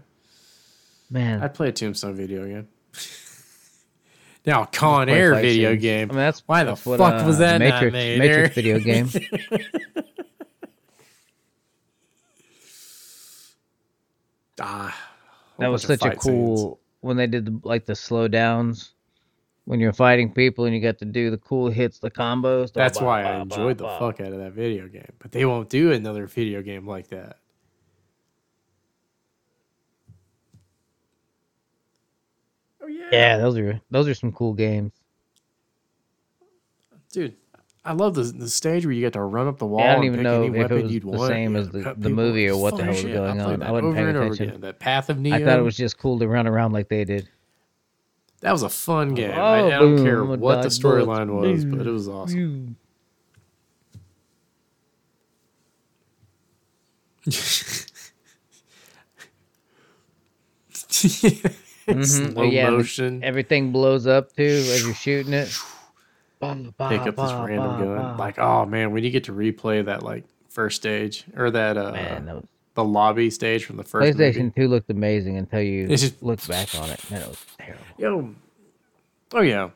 [1.12, 2.68] Man, I'd play a Tombstone video game.
[4.48, 6.10] now, a Con Air video game.
[6.10, 8.20] I mean, that's Why the that's what, fuck uh, was that Matrix not made?
[8.20, 9.10] Matrix video game?
[14.60, 15.12] Ah,
[15.60, 16.60] that was such a fight scenes.
[16.60, 18.94] cool when they did the, like the slow downs
[19.66, 22.72] when you're fighting people and you got to do the cool hits, the combos.
[22.74, 23.98] That's Ba, why ba, I ba, enjoyed the ba.
[24.00, 25.12] fuck out of that video game.
[25.20, 27.38] But they won't do another video game like that.
[33.12, 34.94] Yeah, Yeah, those are those are some cool games.
[37.12, 37.36] dude.
[37.86, 39.96] I love the the stage where you get to run up the wall Yeah, I
[39.96, 41.28] don't even know if it was the want.
[41.30, 43.14] same You as the- the movie or what the hell was shit.
[43.14, 43.64] going I on.
[43.64, 44.50] I wasn't paying attention.
[44.50, 44.62] again.
[44.62, 45.36] That Path of Neo.
[45.36, 47.30] I thought it was just cool to run around like they did.
[48.42, 49.32] that was a fun game.
[49.32, 52.76] Oh, I, I oh, don't boom, care what the storyline was, but it was awesome.
[61.88, 62.34] Mhm.
[62.34, 63.24] Slow Yeah, motion.
[63.24, 65.48] Everything blows up too as you're shooting it.
[66.40, 66.52] Pick
[67.02, 68.18] up this random gun.
[68.18, 71.92] Like, oh man, when you get to replay that like first stage or that uh
[71.94, 74.54] Man, that was, the lobby stage from the first PlayStation movie.
[74.62, 77.00] 2 looked amazing until you It's just- look back on it.
[77.10, 77.84] Man, it was terrible.
[77.98, 78.36] Yo,
[79.34, 79.70] oh yeah,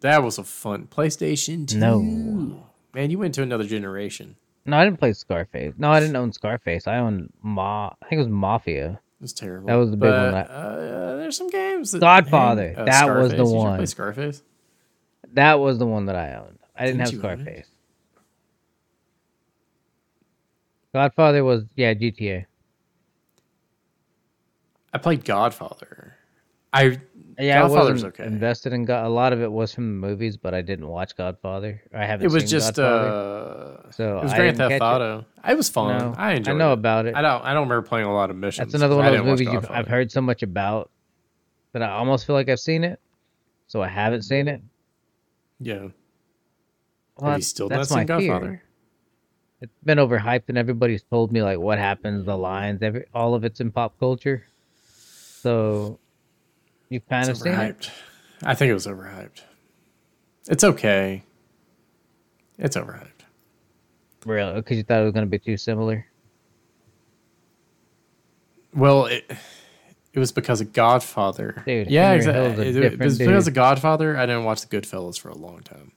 [0.00, 1.78] that was a fun PlayStation Two.
[1.78, 2.64] No.
[2.94, 4.36] man, you went to another generation.
[4.66, 5.74] No, I didn't play Scarface.
[5.78, 6.86] No, I didn't own Scarface.
[6.86, 7.90] I owned Ma.
[8.02, 9.00] I think it was Mafia.
[9.20, 9.66] It was terrible.
[9.66, 11.92] That was the big one that- uh, there's some games.
[11.92, 13.76] That, Godfather, uh, that was the Did you one.
[13.76, 14.42] play Scarface.
[15.34, 16.58] That was the one that I owned.
[16.74, 17.18] I didn't, Didn't have you?
[17.44, 17.66] Scarface.
[20.94, 22.46] Godfather was yeah GTA.
[24.92, 26.16] I played Godfather.
[26.72, 26.98] I
[27.40, 28.24] Yeah, Godfather's I wasn't okay.
[28.24, 29.06] invested in God.
[29.06, 31.80] A lot of it was from the movies, but I didn't watch Godfather.
[31.94, 32.26] I haven't.
[32.26, 34.82] it was just Godfather, uh, so it was I Grand Theft it.
[34.82, 35.24] Auto.
[35.48, 35.98] It was fun.
[35.98, 36.54] No, I enjoyed.
[36.54, 36.74] I know it.
[36.74, 37.14] about it.
[37.14, 37.42] I don't.
[37.42, 38.72] I don't remember playing a lot of missions.
[38.72, 40.90] That's another one of those movies you've, I've heard so much about
[41.72, 43.00] that I almost feel like I've seen it,
[43.66, 44.62] so I haven't seen it.
[45.60, 45.88] Yeah.
[47.16, 48.32] Well, Have still not that's seen my fear.
[48.32, 48.62] Godfather?
[49.60, 53.44] It's been overhyped, and everybody's told me like what happens, the lines, every all of
[53.44, 54.46] it's in pop culture.
[55.42, 55.99] So
[56.90, 57.48] you've kind of It's it.
[57.48, 57.90] overhyped.
[58.42, 59.40] I think it was overhyped.
[60.48, 61.22] It's okay.
[62.58, 63.06] It's overhyped.
[64.26, 64.50] Really?
[64.52, 66.04] Oh, because you thought it was going to be too similar.
[68.74, 69.24] Well, it
[70.12, 71.62] it was because of Godfather.
[71.66, 72.68] Dude, yeah, exactly.
[72.68, 74.16] It, it was because of Godfather.
[74.16, 75.92] I didn't watch the Goodfellas for a long time.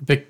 [0.00, 0.26] But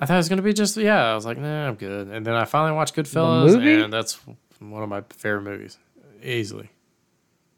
[0.00, 1.12] I thought it was gonna be just yeah.
[1.12, 2.08] I was like, nah, I'm good.
[2.08, 4.18] And then I finally watched Goodfellas, and that's
[4.60, 5.76] one of my favorite movies,
[6.22, 6.70] easily.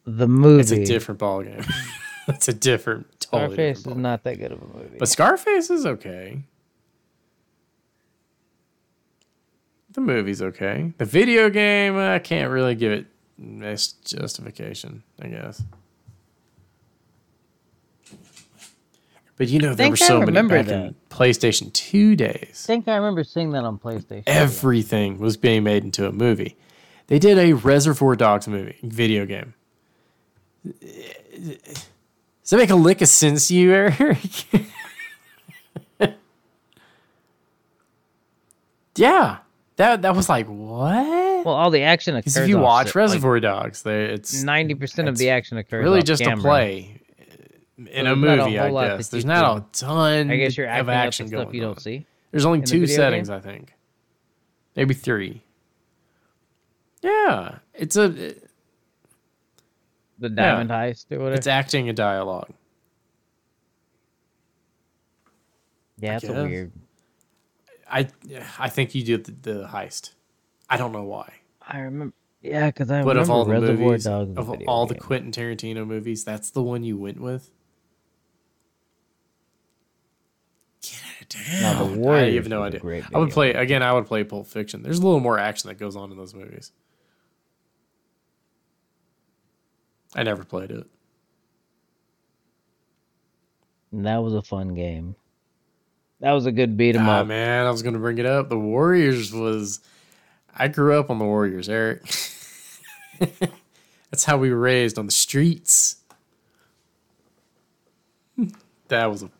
[0.05, 0.61] The movie.
[0.61, 1.65] It's a different ball game.
[2.29, 4.99] it's a different, totally Scarface different is not that good of a movie.
[4.99, 6.43] But Scarface is okay.
[9.93, 10.93] The movie's okay.
[10.99, 15.63] The video game, I can't really give it nice justification, I guess.
[19.37, 22.65] But you know, there think were I so many remember back in PlayStation 2 days.
[22.65, 24.23] I think I remember seeing that on PlayStation.
[24.27, 26.57] Everything was being made into a movie.
[27.09, 29.55] They did a Reservoir Dogs movie, video game.
[30.65, 34.19] Does that make a lick of sense to you, Eric?
[38.97, 39.39] yeah.
[39.77, 41.45] That that was like what?
[41.45, 42.37] Well, all the action occurs.
[42.37, 45.83] If you watch Reservoir Dogs, they it's ninety percent of the action occurs.
[45.83, 46.39] really just camera.
[46.39, 47.01] a play
[47.91, 48.59] in a a movie.
[48.59, 51.69] I guess there's not a ton I guess you're of action going stuff you on.
[51.69, 52.07] don't see.
[52.31, 53.37] There's only two settings, game?
[53.39, 53.75] I think.
[54.77, 55.43] Maybe three.
[57.03, 57.59] Yeah.
[57.75, 58.35] It's a
[60.23, 61.35] The Diamond Heist or whatever.
[61.35, 62.51] it's acting a dialogue.
[65.99, 66.73] yeah, that's a weird.
[67.91, 68.09] I
[68.59, 70.13] I think you did the, the heist.
[70.69, 71.33] I don't know why.
[71.61, 72.15] I remember.
[72.41, 74.37] Yeah, because I But remember of all the Reservoir movies, Dogs.
[74.39, 75.03] of all the game.
[75.03, 77.51] Quentin Tarantino movies, that's the one you went with.
[80.83, 82.01] Get it Now, down.
[82.01, 83.07] The I have no idea.
[83.15, 83.83] I would play again.
[83.83, 84.83] I would play Pulp Fiction.
[84.83, 86.73] There's a little more action that goes on in those movies.
[90.15, 90.87] I never played it.
[93.93, 95.17] And that was a fun game.
[96.21, 97.27] That was a good beat 'em Ah, up.
[97.27, 98.49] man, I was gonna bring it up.
[98.49, 99.81] The Warriors was.
[100.55, 102.03] I grew up on the Warriors, Eric.
[104.11, 105.97] That's how we were raised on the streets.
[108.89, 109.31] That was a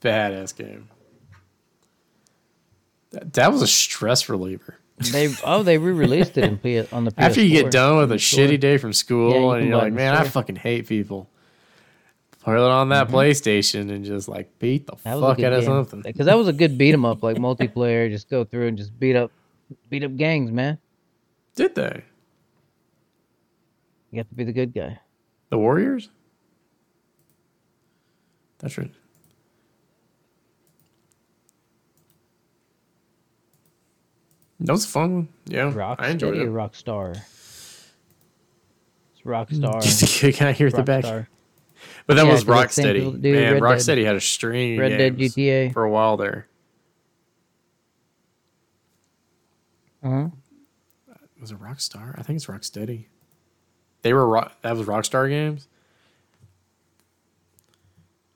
[0.00, 0.88] badass game.
[3.10, 4.78] That, that was a stress reliever.
[5.10, 7.14] They oh they re-released it in P- on the PS4.
[7.18, 8.46] After you get done with a Store.
[8.46, 11.28] shitty day from Yeah, school you and you're like, man, I fucking hate people.
[12.44, 15.20] Put it on that PlayStation and just like beat the Mm-hmm.
[15.20, 16.00] That fuck out of something.
[16.02, 18.10] Because that was a good beat 'em up, like multiplayer.
[18.10, 19.30] Just go through and just beat up,
[19.88, 20.78] beat up gangs, man.
[21.54, 22.02] Did they?
[24.10, 24.98] You have to be the good guy.
[25.50, 26.08] The Warriors?
[28.58, 28.90] That's right.
[34.64, 35.28] That was a fun one.
[35.46, 36.42] Yeah, Rock I enjoyed it.
[36.46, 37.10] or Rockstar?
[37.16, 37.90] It's
[39.24, 40.34] Rockstar.
[40.36, 41.04] Can I hear the back?
[42.06, 42.98] But that Yeah, was 'cause that's the same Rocksteady.
[42.98, 43.62] people that do Man, Red Dead.
[43.62, 45.72] Rocksteady had a string Red Dead GTA.
[45.72, 46.46] for a while there.
[50.02, 50.28] Uh-huh.
[51.40, 52.18] Was it Rockstar?
[52.18, 53.06] I think it's Rocksteady.
[54.02, 54.52] They were rock.
[54.62, 55.68] That was Rockstar games.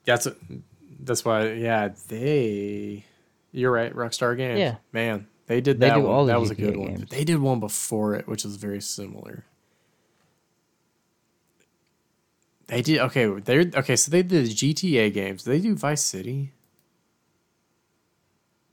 [0.05, 0.37] That's a,
[1.01, 1.53] that's why.
[1.53, 3.05] Yeah, they.
[3.53, 3.93] You're right.
[3.95, 4.59] Rockstar games.
[4.61, 4.77] Yeah.
[4.93, 6.11] man, they did that one.
[6.13, 7.07] all that was a GTA good one.
[7.11, 9.45] They did one before it, which was very similar.
[12.67, 13.27] They did okay.
[13.27, 13.95] They okay.
[13.97, 15.45] So they did the GTA games.
[15.45, 16.53] Did they do Vice City.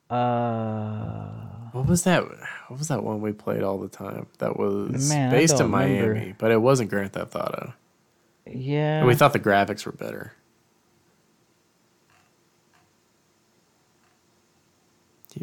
[0.10, 2.24] Uh, What was that?
[2.68, 4.28] What was that one we played all the time?
[4.40, 6.36] That was Man, based in Miami, remember.
[6.38, 7.74] but it wasn't Grand Theft Auto.
[8.46, 9.00] yeah.
[9.00, 10.34] And we thought the graphics were better.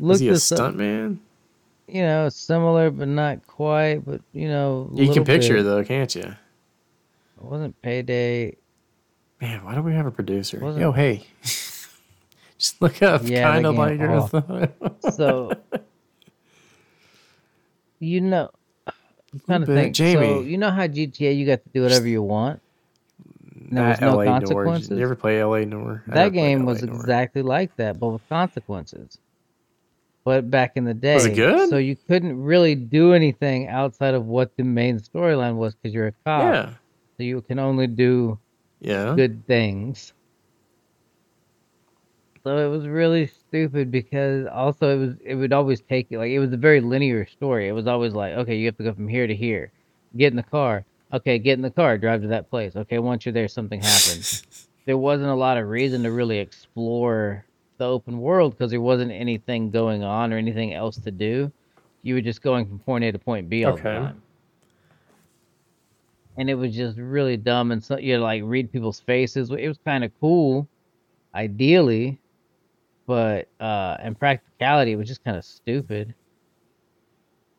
[0.01, 0.57] Look was he a this up.
[0.57, 1.20] stunt man?
[1.88, 4.05] you know, similar but not quite.
[4.05, 5.64] But you know, You can picture bit.
[5.64, 6.22] though, can't you?
[6.22, 6.36] It
[7.44, 8.57] wasn't payday.
[9.40, 10.59] Man, why don't we have a producer?
[10.61, 13.22] Wasn't- Yo, hey, just look up.
[13.24, 15.14] Yeah, kind of like your thought.
[15.14, 15.51] So,
[17.98, 18.51] you know,
[19.32, 19.96] I'm trying to think.
[19.96, 22.61] So you know how GTA you got to do whatever you want.
[23.72, 24.90] There was no LA consequences.
[24.90, 26.03] You ever play LA Noire?
[26.09, 29.18] That game was exactly like that, but with consequences.
[30.30, 31.70] But back in the day, Was it good?
[31.70, 36.06] So you couldn't really do anything outside of what the main storyline was because you're
[36.06, 36.54] a cop.
[36.54, 36.74] Yeah,
[37.16, 38.38] So you can only do
[38.80, 39.14] yeah.
[39.16, 40.12] good things.
[42.44, 46.30] So it was really stupid because also it was it would always take you like
[46.30, 47.66] it was a very linear story.
[47.66, 49.72] It was always like, okay, you have to go from here to here.
[50.16, 50.84] Get in the car.
[51.12, 52.76] Okay, get in the car, drive to that place.
[52.76, 54.44] Okay, once you're there something happens.
[54.86, 57.44] there wasn't a lot of reason to really explore
[57.80, 61.52] the open world because there wasn't anything going on or anything else to do.
[62.04, 63.92] You were just going from point A to point B all Okay.
[63.92, 64.22] the time
[66.36, 69.68] and it was just really dumb and so you know, like read people's faces it
[69.68, 70.68] was kind of cool
[71.34, 72.20] ideally
[73.06, 76.14] but uh in practicality it was just kind of stupid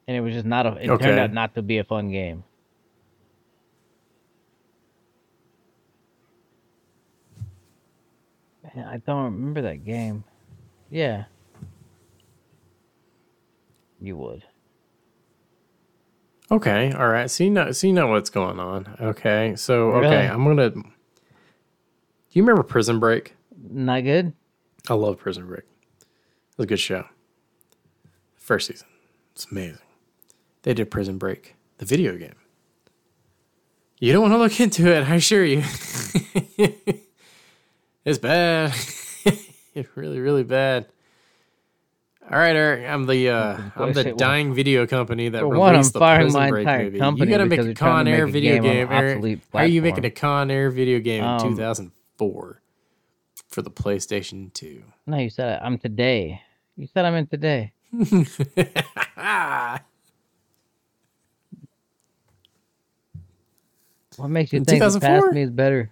[0.07, 1.05] and it was just not a it Okay.
[1.05, 2.43] turned out not to be a fun game
[8.75, 10.23] i don't remember that game
[10.89, 11.25] yeah
[13.99, 14.43] you would
[16.51, 17.31] Okay, all right.
[17.31, 18.93] So you know, so you know what's going on.
[18.99, 20.27] Okay, so okay, Really?
[20.27, 20.71] I'm gonna.
[20.71, 20.81] Do
[22.31, 23.35] you remember Prison Break?
[23.69, 24.33] not good
[24.89, 25.61] I love Prison Break.
[26.01, 27.05] It was a good show.
[28.35, 28.87] First season,
[29.33, 29.77] it's amazing.
[30.63, 32.35] They did Prison Break, the video game.
[33.99, 35.63] You don't want to look into it, I assure you.
[38.05, 38.73] it's bad.
[39.73, 40.87] it's really, really bad.
[42.31, 42.87] All right, Eric.
[42.87, 46.49] I'm the uh, I'm the dying video company that For one, released I'm the Prison
[46.49, 46.97] Break movie.
[47.19, 49.39] you gotta make a Con Air make video game game, Eric.
[49.51, 52.61] How are you making a Con Air video game in Um, 2004
[53.49, 54.83] for the PlayStation 2?
[55.07, 56.41] no you said i'm today
[56.77, 57.73] you said i'm in today
[64.17, 65.21] What makes you In think the 2004?
[65.21, 65.89] past me is better?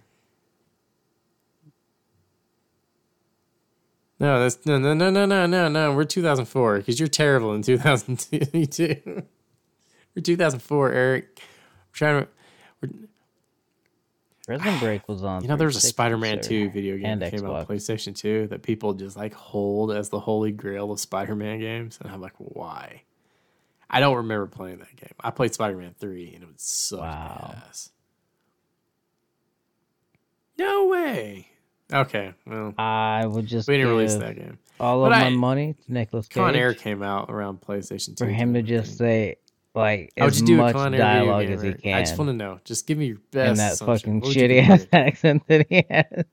[4.20, 5.94] No, that's no, no, no, no, no, no, no.
[5.94, 9.22] We're 2004 because you're terrible in 2002.
[10.16, 11.40] We're 2004, Eric.
[11.40, 12.28] We're trying to.
[14.46, 15.42] Prison Break was on.
[15.42, 18.48] You know, there was a Spider-Man 2 video game that came out on PlayStation 2
[18.48, 22.34] that people just like hold as the holy grail of Spider-Man games, and I'm like,
[22.38, 23.02] why?
[23.88, 25.14] I don't remember playing that game.
[25.20, 27.54] I played Spider-Man 3, and it was suck Wow.
[27.68, 27.90] ass.
[30.58, 31.49] No way.
[31.92, 34.58] Okay, well, I would just we didn't release that game.
[34.78, 38.24] all But of my money to Nicolas Cage Con Air came out around PlayStation 2.
[38.24, 39.36] for him to just say
[39.74, 42.32] like How would as do much dialogue game, as he can I just want to
[42.34, 42.60] know.
[42.64, 43.50] Just give me your best.
[43.50, 46.24] in that fucking What would you shitty ass accent that he has.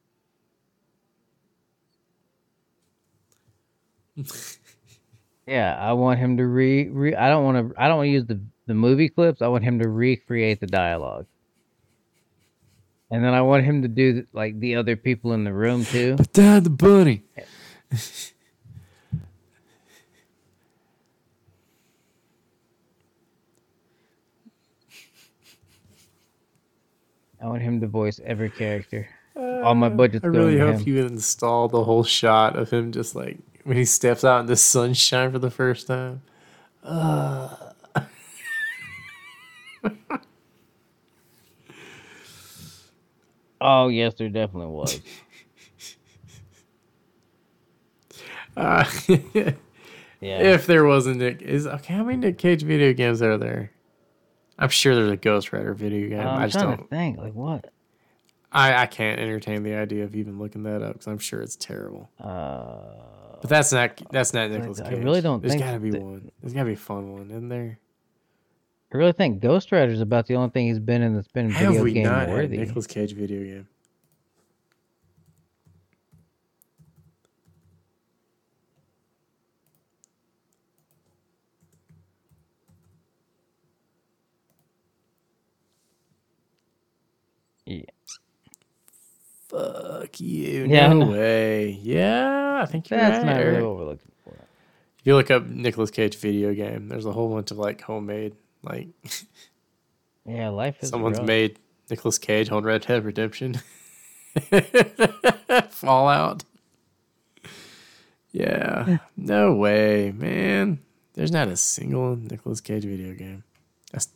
[5.46, 8.12] yeah, I want him to re, re I don't want to I don't want to
[8.12, 9.42] use the the movie clips.
[9.42, 11.26] I want him to recreate the dialogue.
[13.10, 16.16] And then I want him to do like the other people in the room too.
[16.16, 17.24] But Dad, the bunny.
[27.40, 29.08] I want him to voice every character.
[29.36, 30.88] All my uh, budget's I really hope him.
[30.88, 34.56] you install the whole shot of him just like when he steps out in the
[34.56, 36.24] sunshine for the first time.
[36.84, 37.56] Uh.
[43.60, 45.00] Oh yes, there definitely was.
[48.56, 48.86] Uh,
[50.20, 50.40] Yeah.
[50.56, 51.94] if there wasn't Nick, is okay.
[51.94, 53.72] How many Nick Cage video games are there?
[54.58, 56.20] I'm sure there's a Ghost Rider video game.
[56.28, 56.90] I'm I just don't.
[56.90, 57.20] think.
[57.20, 57.72] Like what?
[58.52, 61.56] I, I can't entertain the idea of even looking that up because I'm sure it's
[61.56, 62.10] terrible.
[62.20, 64.94] Uh, But that's not that's not Nicolas Cage.
[64.94, 66.32] I really don't There's got to be that- one.
[66.42, 67.78] There's got to be a fun one, isn't there?
[68.94, 71.50] I really think Ghost Rider is about the only thing he's been in that's been
[71.50, 72.58] Have video we game not worthy.
[72.58, 73.68] Nicolas Cage video game?
[87.66, 87.82] Yeah.
[89.50, 90.66] Fuck you.
[90.68, 91.80] Yeah, no way.
[91.82, 93.26] Yeah, I think you're That's right.
[93.26, 93.66] not really Eric.
[93.66, 94.34] what we're looking for.
[95.00, 98.36] If you look up Nicolas Cage video game, there's a whole bunch of like homemade,
[98.70, 98.88] like
[100.26, 101.28] Yeah, life is someone's rough.
[101.28, 101.60] made
[101.90, 103.56] Nicolas Cage on Red Dead Redemption,
[105.70, 106.44] Fallout.
[108.32, 110.80] Yeah, no way, man.
[111.14, 113.44] There's not a single Nicolas Cage video game.
[113.92, 114.10] That's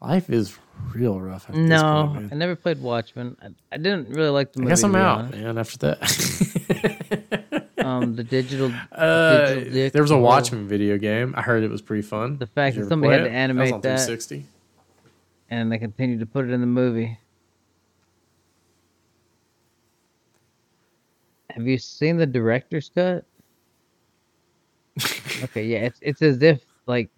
[0.00, 0.58] life is
[0.92, 1.48] real rough.
[1.48, 2.32] No, point.
[2.32, 3.36] I never played Watchmen.
[3.40, 4.70] I, I didn't really like the I movie.
[4.72, 5.38] guess I'm out, honest.
[5.38, 5.58] man.
[5.58, 7.37] After that.
[7.88, 11.34] Um, the digital, Uh, Digital Dick there was a or- Watchmen video game.
[11.36, 12.38] I heard it was pretty fun.
[12.38, 13.28] The fact Did that somebody had it?
[13.30, 13.72] to animate that.
[13.72, 14.06] Was on that.
[14.06, 14.46] 360.
[15.50, 17.18] and they continued to put it in the movie.
[21.50, 23.24] Have you seen the director's cut?
[25.44, 27.08] okay, yeah, it's it's as if like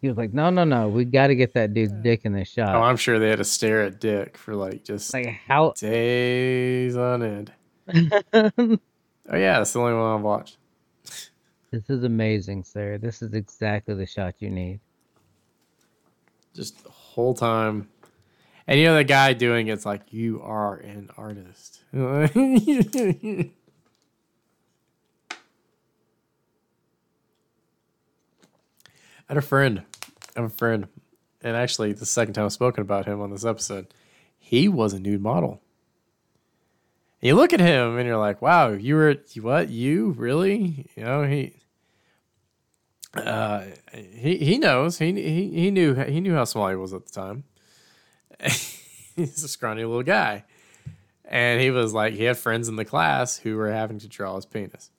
[0.00, 2.50] he was like, no, no, no, we got to get that dude's dick in this
[2.58, 2.76] Oh, shot.
[2.76, 5.72] I'm sure they had to stare at Dick for like just like how?
[5.76, 7.52] days on end.
[9.28, 10.58] Oh yeah, that's the only one I've watched.
[11.70, 12.98] This is amazing, sir.
[12.98, 14.80] This is exactly the shot you need.
[16.54, 17.88] Just the whole time.
[18.66, 21.80] And you know the guy doing it's like you are an artist.
[21.94, 22.28] I
[29.28, 29.82] had a friend.
[30.36, 30.88] I have a friend.
[31.42, 33.86] And actually the second time I've spoken about him on this episode.
[34.38, 35.62] He was a nude model.
[37.22, 39.70] You look at him and you're like, wow, you were what?
[39.70, 40.88] You really?
[40.96, 41.54] You know, he
[43.14, 43.64] uh,
[44.12, 44.98] he he knows.
[44.98, 47.44] He he he knew he knew how small he was at the time.
[49.14, 50.44] He's a scrawny little guy,
[51.24, 54.34] and he was like he had friends in the class who were having to draw
[54.36, 54.90] his penis.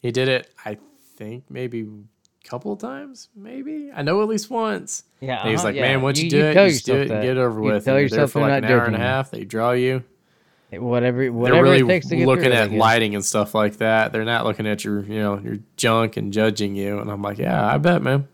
[0.00, 0.78] He did it, I
[1.16, 3.28] think, maybe a couple of times.
[3.34, 5.04] Maybe I know at least once.
[5.20, 5.82] Yeah, And he's uh-huh, like, yeah.
[5.82, 7.60] man, once you, You- do you it, you just do it and get it over
[7.60, 7.86] You with.
[7.86, 9.30] you're there for like not an hour and a half.
[9.30, 10.04] They draw you.
[10.70, 13.54] Whatever, whatever They're really it takes to get looking through I at lighting and stuff
[13.54, 14.12] like that.
[14.12, 16.98] They're not looking at your, you know, your junk and judging you.
[16.98, 18.28] And I'm like, yeah, I bet, man.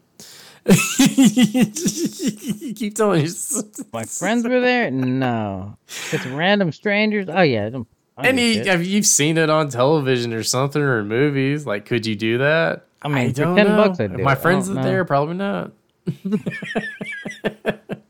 [0.66, 0.74] you
[2.74, 3.66] keep telling yourself.
[3.92, 4.90] My friends were there.
[4.90, 5.76] No,
[6.10, 7.28] it's random strangers.
[7.28, 7.86] Oh yeah, I.
[8.16, 11.66] I And you, have you've seen it on television or something or movies?
[11.66, 12.86] Like, could you do that?
[13.02, 13.76] I mean, for don't 10 know.
[13.76, 14.36] bucks I'd do My.
[14.36, 15.72] Friends are there, probably not.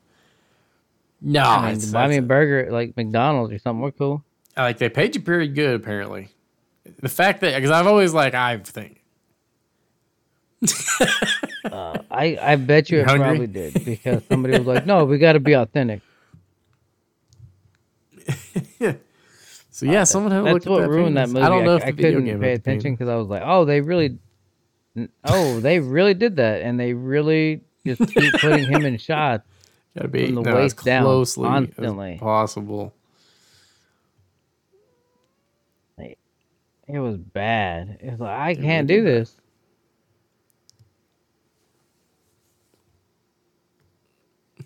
[1.25, 3.81] no, I mean, buy me a burger at like McDonald's or something.
[3.83, 4.25] We're cool.
[4.57, 6.29] like they paid you pretty good apparently.
[7.01, 9.03] The fact that because I've always like I think
[11.64, 13.27] Uh, I I bet you You it hungry?
[13.27, 16.03] probably did because somebody was like, "No, we got to be authentic."
[19.70, 19.87] so.
[19.87, 21.41] Yeah, someone had to look That's at what that ruined that movie.
[21.41, 24.18] I don't know if I, couldn't pay attention because I was like, "Oh, they really,
[25.25, 29.49] oh, they really did that, and they really just keep putting him in shots."
[29.97, 32.12] Gotta be From the no, as waist down, closely constantly.
[32.14, 32.95] as possible.
[36.86, 37.99] It was bad.
[38.03, 39.34] It was like I can't do this.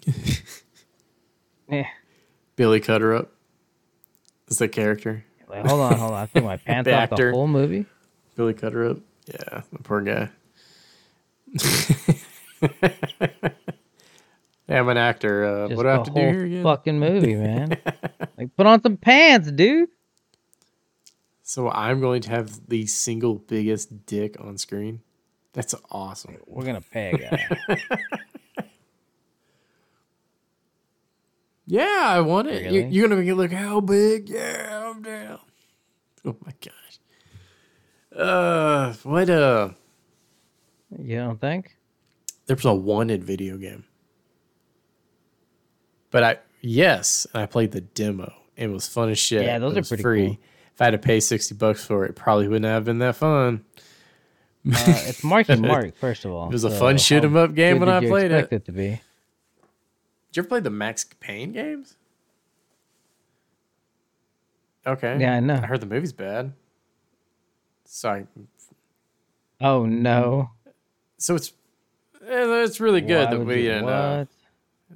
[1.70, 1.87] yeah.
[2.57, 3.31] Billy Crudup
[4.49, 5.24] is the character.
[5.49, 6.22] Like, hold on, hold on.
[6.22, 7.31] I took my pants The off the actor.
[7.31, 7.87] whole movie.
[8.37, 8.99] Billy Crudup.
[9.26, 10.29] Yeah, the poor guy.
[14.69, 15.45] yeah, I'm an actor.
[15.45, 16.62] Uh, what do I have the to do whole here again?
[16.62, 17.77] fucking movie, man.
[18.39, 19.89] like, put on some pants, dude.
[21.43, 25.01] So I'm going to have the single biggest dick on screen.
[25.55, 26.37] That's awesome.
[26.47, 27.77] We're gonna pay a guy.
[31.71, 32.73] Yeah, I want it.
[32.73, 32.95] You, Really?
[32.95, 34.29] you're gonna make it look how big?
[34.31, 35.39] Yeah, I'm down.
[36.25, 36.99] Oh my gosh.
[38.19, 39.29] Uh, what?
[39.29, 39.71] Uh,
[40.99, 41.77] you don't think?
[42.47, 43.85] There's a wanted video game,
[46.11, 48.33] but I yes, I played the demo.
[48.57, 49.43] It was fun as shit.
[49.45, 50.27] Yeah, those It are pretty free.
[50.27, 50.39] cool.
[50.75, 53.17] If I had to pay sixty bucks for it, it probably wouldn't have been that
[53.17, 53.65] fun.
[54.67, 54.75] Uh,
[55.07, 56.47] it's Marky Mark, first of all.
[56.49, 58.35] It was a fun shoot 'em up game when I played it.
[58.39, 58.89] expect it to be.
[58.91, 59.01] Did
[60.37, 61.97] you ever play the Max Payne games?
[64.87, 65.19] Okay.
[65.21, 65.55] Yeah, I know.
[65.55, 66.53] I heard the movie's bad.
[67.85, 68.27] Sorry.
[69.61, 70.51] Oh no!
[71.19, 71.53] So it's
[72.27, 74.29] eh, it's really good Why that we didn't.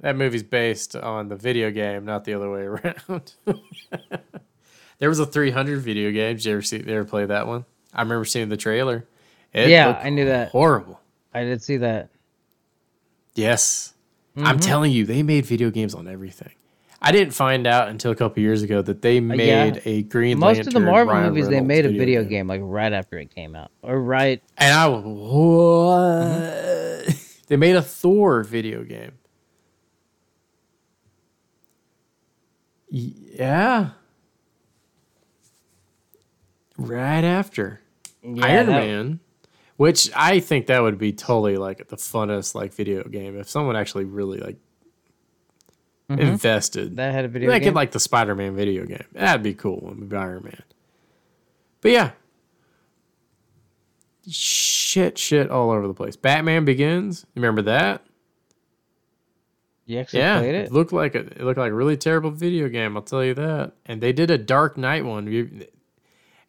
[0.03, 3.35] That movie's based on the video game, not the other way around.
[4.99, 6.35] there was a 300 video game.
[6.35, 6.75] Did you ever see?
[6.85, 7.63] You ever play that one?
[7.93, 9.05] I remember seeing the trailer.
[9.53, 10.49] It Yeah, I knew that.
[10.49, 10.99] Horrible.
[11.33, 12.09] I did see that.
[13.33, 13.93] Yes.
[14.35, 14.45] Mm-hmm.
[14.45, 16.51] I'm telling you, they made video games on everything.
[17.01, 19.43] I didn't find out until a couple years ago that they made Uh,
[19.75, 19.79] yeah.
[19.85, 20.39] a Green Lantern.
[20.39, 20.67] Most Lantern.
[20.67, 22.47] of the Marvel Ryan movies, they Reynolds made a video game.
[22.47, 24.43] like right after it came out, or right.
[24.57, 27.15] And I was, what?
[27.47, 29.13] they made a Thor video game.
[32.95, 33.89] Yeah.
[36.77, 37.81] Right after.
[38.23, 39.19] Yeah, Iron that- Man,
[39.77, 43.75] which I think that would be totally like the funnest like video game if someone
[43.75, 44.57] actually really like
[46.09, 46.87] invested.
[46.89, 46.95] Mm-hmm.
[46.95, 47.73] That had a video Make game.
[47.73, 49.05] it like the Spider Man video game.
[49.13, 49.79] That'd be cool.
[49.81, 50.61] Would be Iron Man.
[51.81, 52.11] But yeah.
[54.29, 56.15] Shit, shit all over the place.
[56.15, 57.25] Batman Begins.
[57.35, 58.05] Remember that?
[59.85, 60.39] You actually yeah.
[60.39, 60.71] played it.
[60.71, 63.73] looked like a it looked like a really terrible video game, I'll tell you that.
[63.85, 65.27] And they did a Dark Knight one.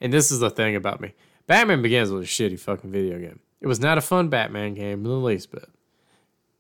[0.00, 1.14] And this is the thing about me.
[1.46, 3.40] Batman Begins was a shitty fucking video game.
[3.60, 5.68] It was not a fun Batman game in the least bit.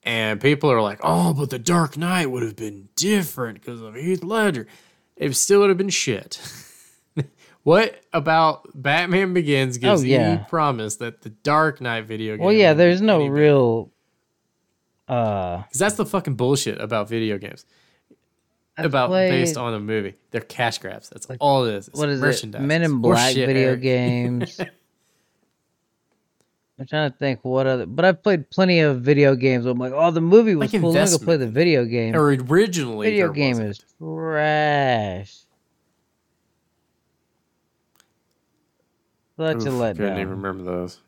[0.02, 3.94] And people are like, "Oh, but the Dark Knight would have been different because of
[3.94, 4.66] Heath Ledger."
[5.16, 6.40] It still would have been shit.
[7.62, 10.18] what about Batman Begins gives Oh, yeah.
[10.18, 12.44] any promise that the Dark Knight video game?
[12.44, 13.30] Well, yeah, there's no any
[15.08, 15.18] better?
[15.18, 17.64] Uh, Because that's the fucking bullshit about video games.
[18.76, 20.14] I've about based on a movie.
[20.30, 21.08] They're cash grabs.
[21.08, 21.88] That's like, all it is.
[21.88, 22.24] It's what is it?
[22.24, 22.62] merchandise.
[22.62, 23.82] Men in Black horseshit, video Eric.
[23.82, 24.60] games.
[26.78, 29.64] I'm trying to think what other, but I've played plenty of video games.
[29.64, 30.90] I'm like, oh, the movie was Like cool.
[30.90, 32.16] Let me go play the video game.
[32.16, 33.70] Or originally, video there game wasn't.
[33.70, 35.36] is trash.
[39.36, 41.00] Such a Oof, Couldn't even remember those.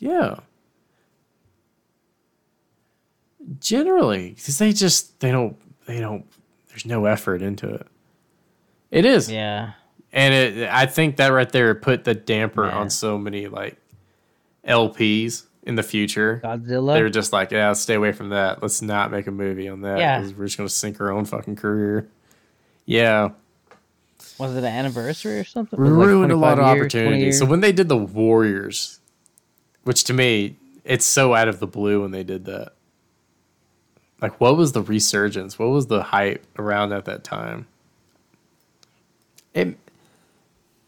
[0.00, 0.36] Yeah.
[3.58, 6.24] Generally, because they just they don't they don't.
[6.68, 7.86] There's no effort into it.
[8.90, 9.72] It is, Yeah,
[10.12, 10.68] and it.
[10.68, 12.76] I think that right there put the damper Yeah.
[12.78, 13.76] on so many like
[14.66, 16.40] LPs in the future.
[16.44, 16.94] Godzilla.
[16.94, 18.62] They were just like, yeah, stay away from that.
[18.62, 19.98] Let's not make a movie on that.
[19.98, 20.20] Yeah.
[20.36, 22.08] we're just gonna sink our own fucking career.
[22.86, 23.30] Yeah,
[24.38, 25.78] was it an anniversary or something?
[25.80, 27.38] like ruined a lot of opportunities.
[27.38, 28.99] So when they did the Warriors,
[29.84, 32.72] which to me, it's so out of the blue when they did that.
[34.20, 35.58] Like, what was the resurgence?
[35.58, 37.66] What was the hype around at that time?
[39.54, 39.76] It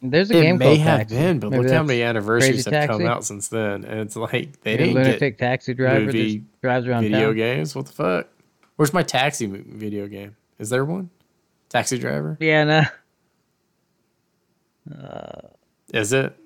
[0.03, 1.15] There's a it game may called have Taxi.
[1.17, 4.61] been, but Maybe look how many anniversaries have come out since then, and it's like
[4.63, 7.37] they didn't lunatic get taxi driver movie just drives around video town.
[7.37, 7.75] games.
[7.75, 8.29] What the fuck?
[8.77, 10.37] Where's my taxi video game?
[10.59, 11.11] Is there one?
[11.69, 12.37] Taxi driver?
[12.41, 12.85] Yeah, no.
[15.93, 16.37] Is it?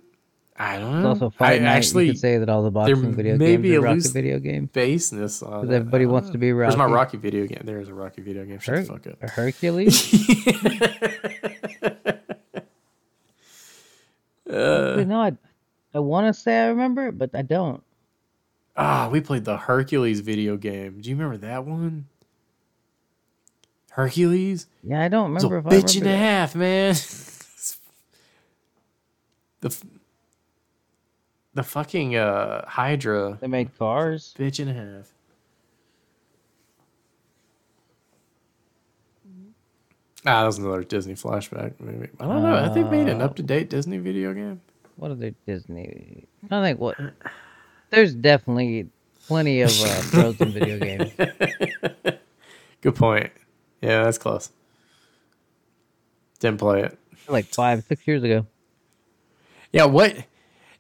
[0.59, 1.11] I don't know.
[1.13, 1.77] It's also Fight I Night.
[1.77, 4.07] actually you could say that all the boxing video games be are a Rocky loose-
[4.11, 4.71] video games.
[4.73, 6.33] baseness on Because everybody wants know.
[6.33, 6.71] to be Rocky.
[6.71, 7.17] There's my Rocky.
[7.19, 7.63] Video game?
[7.65, 8.59] There is a Rocky video game.
[8.59, 9.23] Shut Her- the fuck up.
[9.23, 10.13] a Hercules?
[14.49, 15.33] Uh, no, I,
[15.93, 17.83] I want to say I remember it, but I don't.
[18.77, 21.01] Ah, we played the Hercules video game.
[21.01, 22.07] Do you remember that one?
[23.91, 24.67] Hercules?
[24.85, 26.95] Yeah, I don't It's a remember if I bitch and a half, man.
[29.61, 29.77] the
[31.57, 34.35] the fucking uh, Hydra They made cars.
[34.39, 35.13] bitch and a half.
[40.25, 42.09] Ah, that was another Disney flashback movie.
[42.19, 42.57] I don't know.
[42.57, 44.61] Have they made an Uh, up to date Disney video game?
[44.97, 46.25] What are they Disney?
[46.51, 46.97] I think what.
[47.91, 48.89] There's definitely
[49.29, 51.13] plenty of uh, Frozen video games.
[52.81, 53.31] Good point.
[53.81, 54.51] Yeah, that's close.
[56.41, 56.99] Didn't play it.
[57.29, 58.47] Like five, six years ago,
[59.73, 60.15] Yeah, what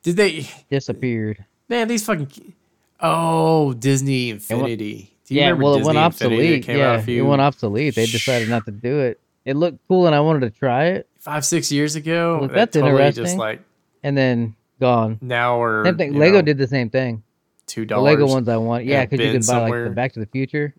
[0.06, 0.48] did they?
[0.70, 1.44] disappeared.
[1.68, 2.54] Man, these fucking.
[3.00, 5.12] Oh, Disney Infinity.
[5.26, 6.62] Do you yeah, well, it went obsolete.
[6.64, 7.96] came out Yeah, a few it went obsolete.
[7.96, 9.18] They decided not to do it.
[9.44, 12.38] It looked cool, and I wanted to try it, five, six years ago?
[12.38, 13.62] Well, that's totally Just like
[14.04, 15.18] and then gone.
[15.20, 16.14] now we're Same thing.
[16.14, 17.24] Lego know, did the same thing.
[17.66, 18.12] two dollars.
[18.12, 18.84] Lego ones I want.
[18.84, 20.72] Yeah, because you can buy like the Back to the Future,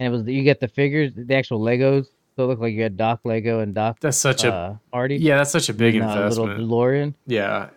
[0.00, 2.06] and it was you get the figures, the actual Legos.
[2.34, 5.16] So it looked like you had Doc Lego and Doc That's such a uh, Artie.
[5.16, 5.38] yeah.
[5.38, 6.46] That's such a big and, uh, little.
[6.46, 7.14] DeLorean.
[7.26, 7.70] Yeah,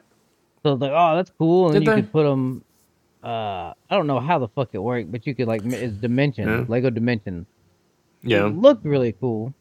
[0.64, 2.02] So it's like, oh, that's cool, and Did you they?
[2.02, 2.64] could put them.
[3.24, 6.48] Uh, I don't know how the fuck it worked, but you could like it's dimensions,
[6.48, 6.66] Yeah.
[6.68, 7.46] Lego dimension.
[8.24, 9.54] yeah, It looked really cool,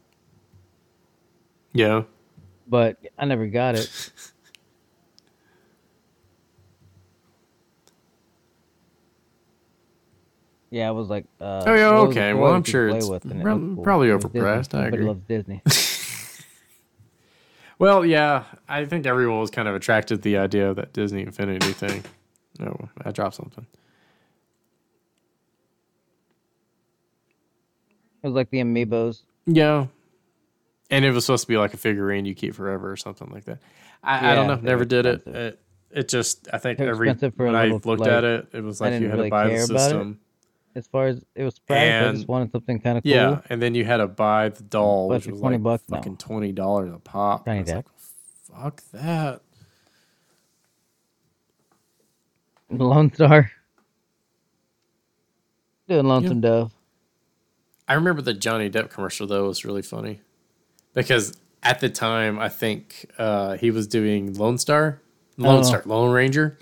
[1.72, 2.02] yeah.
[2.68, 3.88] but I never got it.
[10.70, 12.34] Yeah, I was like, uh, Oh, yeah, okay.
[12.34, 13.82] Well, I'm sure it's with, and it cool.
[13.82, 15.06] probably overpriced, I Everybody agree.
[15.06, 15.62] loves Disney.
[17.78, 18.44] Well, yeah.
[18.68, 22.04] I think everyone was kind of attracted to the idea of that Disney Infinity thing.
[22.60, 23.66] Oh, I dropped something.
[28.22, 29.22] It was like the amiibos.
[29.46, 29.86] Yeah.
[30.90, 33.44] And it was supposed to be like a figurine you keep forever or something like
[33.44, 33.58] that.
[34.02, 34.56] I, I don't know.
[34.56, 35.26] Never did it.
[35.26, 35.60] it.
[35.90, 38.48] It just, I think They're every expensive for a when I looked like, at it,
[38.52, 40.20] it was like you had really to buy the system.
[40.78, 43.10] As far as it was priced, I just wanted something kind of cool.
[43.10, 46.18] Yeah, and then you had to buy the doll, which was 20 like bucks, fucking
[46.18, 47.44] twenty dollars a pop.
[47.44, 47.86] Tiny was like,
[48.54, 49.40] fuck that.
[52.70, 53.50] Lone Star.
[55.88, 56.72] Doing Lonesome Dove.
[57.88, 60.20] I remember the Johnny Depp commercial though was really funny
[60.94, 65.00] because at the time I think uh, he was doing Lone Star,
[65.38, 65.62] Lone Oh.
[65.62, 66.58] Star, Lone Ranger,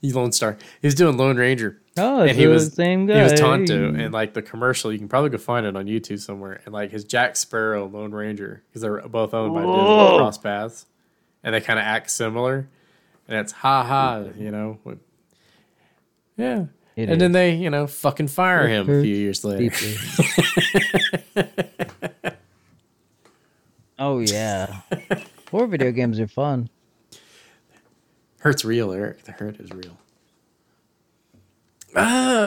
[0.00, 0.56] he Lone Star.
[0.80, 1.79] He was doing Lone Ranger.
[1.98, 3.16] Oh, and he the was same guy.
[3.16, 6.20] He was Tonto, and like the commercial, you can probably go find it on YouTube
[6.20, 6.60] somewhere.
[6.64, 10.86] And like his Jack Sparrow, Lone Ranger, because they're both owned by Disney, cross paths,
[11.42, 12.68] and they kind of act similar.
[13.28, 14.78] And it's ha ha, you know.
[14.84, 14.98] with-
[16.36, 16.66] Yeah.
[16.96, 19.74] It and then they, you know, fucking fire It him a few years later.
[23.98, 24.80] Oh yeah.
[25.50, 26.70] Horror video games are fun.
[28.38, 29.24] Hurt's real, Eric.
[29.24, 29.98] The hurt is real.
[31.96, 32.46] Ah,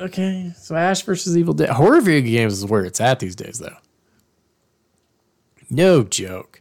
[0.00, 0.52] okay.
[0.56, 1.70] So Ash versus Evil Dead.
[1.70, 3.76] Horror video games is where it's at these days, though.
[5.70, 6.60] No joke.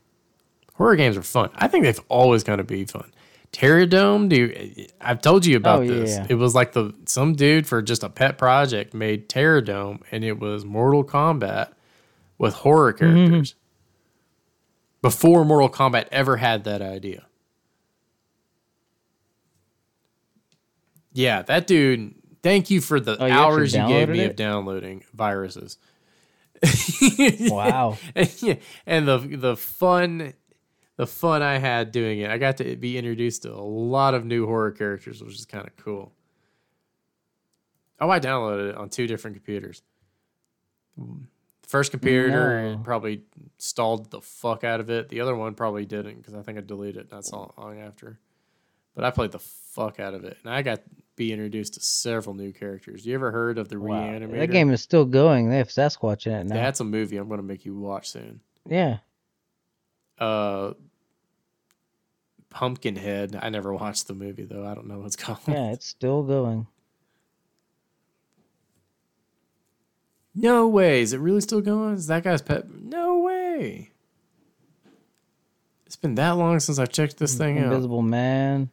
[0.76, 1.50] Horror games are fun.
[1.56, 3.12] I think they've always going to be fun.
[3.52, 4.92] Terrordrome, dude.
[5.02, 6.12] I've told you about Oh, this.
[6.12, 6.26] yeah.
[6.30, 10.40] It was like the some dude for just a pet project made Terrordrome, and it
[10.40, 11.74] was Mortal Kombat
[12.38, 13.56] with horror characters.
[15.02, 17.26] Before Mortal Kombat ever had that idea.
[21.14, 22.16] Yeah, that dude.
[22.43, 25.78] Thank you for the Oh, you hours you gave me of downloading viruses.
[27.41, 27.97] Wow.
[28.39, 28.55] yeah,
[28.86, 30.34] and the the fun,
[30.97, 32.30] the fun I had doing it.
[32.32, 35.68] I got to be introduced to a lot of new horror characters, which is kind
[35.68, 36.14] of cool.
[37.99, 39.83] Oh, I downloaded it on two different computers.
[40.97, 42.82] The first computer No.
[42.83, 43.24] probably
[43.58, 45.09] stalled the fuck out of it.
[45.09, 48.20] The other one probably didn't because I think I deleted it not so long after.
[48.96, 50.82] But I played the fuck out of it, and I got
[51.16, 53.05] be introduced to several new characters.
[53.05, 54.01] You ever heard of the wow.
[54.01, 54.39] Reanimator?
[54.39, 55.50] That game is still going.
[55.50, 56.55] They have Sasquatch in it now.
[56.55, 58.42] That's a movie I'm going to make you watch soon.
[58.67, 58.97] yeah.
[60.20, 60.74] Uh,
[62.51, 63.39] Pumpkinhead.
[63.42, 64.66] I never watched the movie though.
[64.67, 65.39] I don't know what's called.
[65.47, 66.67] Yeah, it's still going.
[70.36, 71.01] No way.
[71.01, 71.96] Is it really still going?
[71.96, 72.70] Is that guy's pet?
[72.70, 73.92] No way.
[75.86, 77.66] It's been that long since I checked this thing out.
[77.66, 78.70] Invisible Man.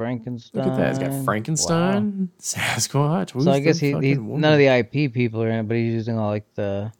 [0.00, 0.64] Frankenstein.
[0.64, 0.88] Look at that.
[0.88, 3.34] He's got Frankenstein, Sasquatch.
[3.34, 3.42] Wow.
[3.42, 5.92] So I guess he, he none of the IP people are in it, but he's
[5.92, 6.90] using all like the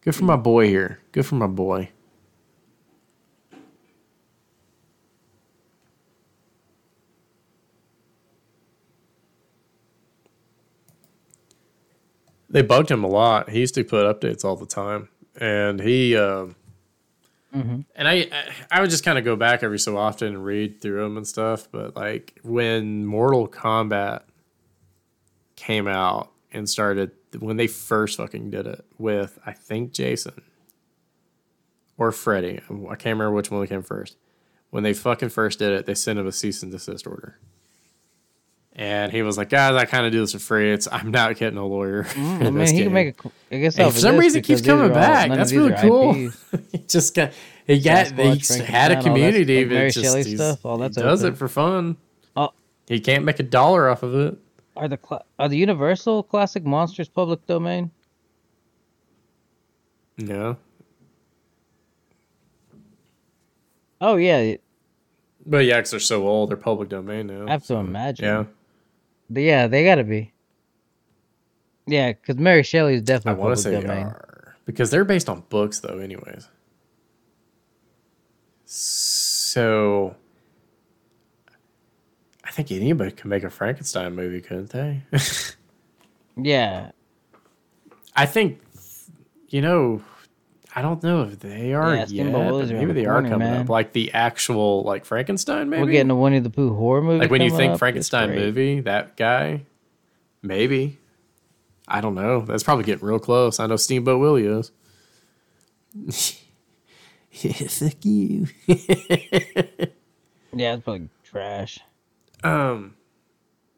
[0.00, 1.00] Good for my boy here.
[1.10, 1.90] Good for my boy.
[12.48, 13.50] They bugged him a lot.
[13.50, 15.08] He used to put updates all the time,
[15.40, 16.54] and he um
[17.54, 17.84] Mhm.
[17.94, 18.28] and I-
[18.70, 21.26] I would just kind of go back every so often and read through them and
[21.26, 21.68] stuff.
[21.70, 24.22] But like when Mortal Kombat
[25.56, 30.40] came out and started when they first fucking did it with I think Jason
[31.96, 32.60] or Freddy.
[32.70, 34.16] I can't remember which one came first.
[34.70, 37.38] when they fucking first did it, they sent him a cease and desist order.
[38.78, 40.72] And he was like, guys, I kind of do this for free.
[40.72, 42.04] It's I'm not getting a lawyer.
[42.04, 43.30] Mm, I mean, he game." can make a.
[43.50, 45.30] I guess for some reason, it keeps coming all- back.
[45.30, 46.14] That's really cool.
[46.72, 47.32] He just got
[47.66, 49.64] he got he had a community.
[49.64, 51.34] that's- like but just- stuff, all he does open.
[51.34, 51.96] it for fun.
[52.36, 52.52] Oh.
[52.86, 54.38] He can't make a dollar off of it.
[54.76, 54.98] Are the
[55.40, 57.90] are the Universal classic monsters public domain?
[60.18, 60.56] No,
[64.00, 64.54] Oh yeah,
[65.44, 67.46] but yeah, because they're so old, they're public domain now.
[67.48, 68.24] I have to so, imagine.
[68.24, 68.44] Yeah,
[69.30, 70.32] They- yeah, they gotta be.
[71.86, 73.40] Yeah, because Mary Shelley is definitely.
[73.42, 74.04] I want to say they domain.
[74.06, 75.98] are because they're based on books, though.
[75.98, 76.48] Anyways,
[78.64, 80.14] so
[82.44, 85.02] I think anybody could make a Frankenstein movie, couldn't they?
[86.40, 86.92] Yeah,
[88.14, 88.60] I think,
[89.48, 90.00] you know,
[90.78, 92.70] I don't know if they are Yeah, yet.
[92.70, 93.62] Maybe they are coming man.
[93.62, 93.68] up.
[93.68, 95.82] Like the actual like Frankenstein, maybe.
[95.82, 97.18] we're getting a Winnie the Pooh horror movie.
[97.18, 97.78] like when you think up.
[97.80, 99.62] Frankenstein movie, that guy,
[100.40, 100.98] maybe.
[101.88, 102.42] I don't know.
[102.42, 103.58] That's probably getting real close.
[103.58, 104.70] I know Steamboat Willie is.
[107.32, 108.46] Fuck you.
[110.52, 111.78] Yeah, it's probably trash.
[112.42, 112.94] Um,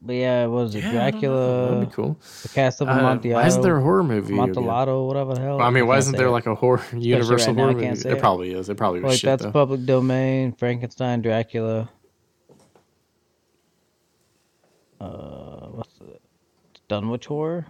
[0.03, 0.81] But yeah, what was it?
[0.83, 0.93] yeah, I.
[1.11, 2.19] Dracula, That'd be cool.
[2.43, 3.41] the cast of Uh, Amontillado.
[3.43, 4.33] why isn't there a horror movie?
[4.33, 5.59] Amontillado, whatever the hell.
[5.59, 6.31] Well, I mean, why isn't there it.
[6.31, 8.03] like a horror universal right horror I movie?
[8.03, 8.19] There it.
[8.19, 8.67] probably is.
[8.67, 9.51] There probably was Like shit that's though.
[9.53, 10.53] public domain.
[10.53, 11.91] Frankenstein, Dracula.
[15.01, 16.19] Uh, what's the
[16.89, 17.67] Dunwich horror?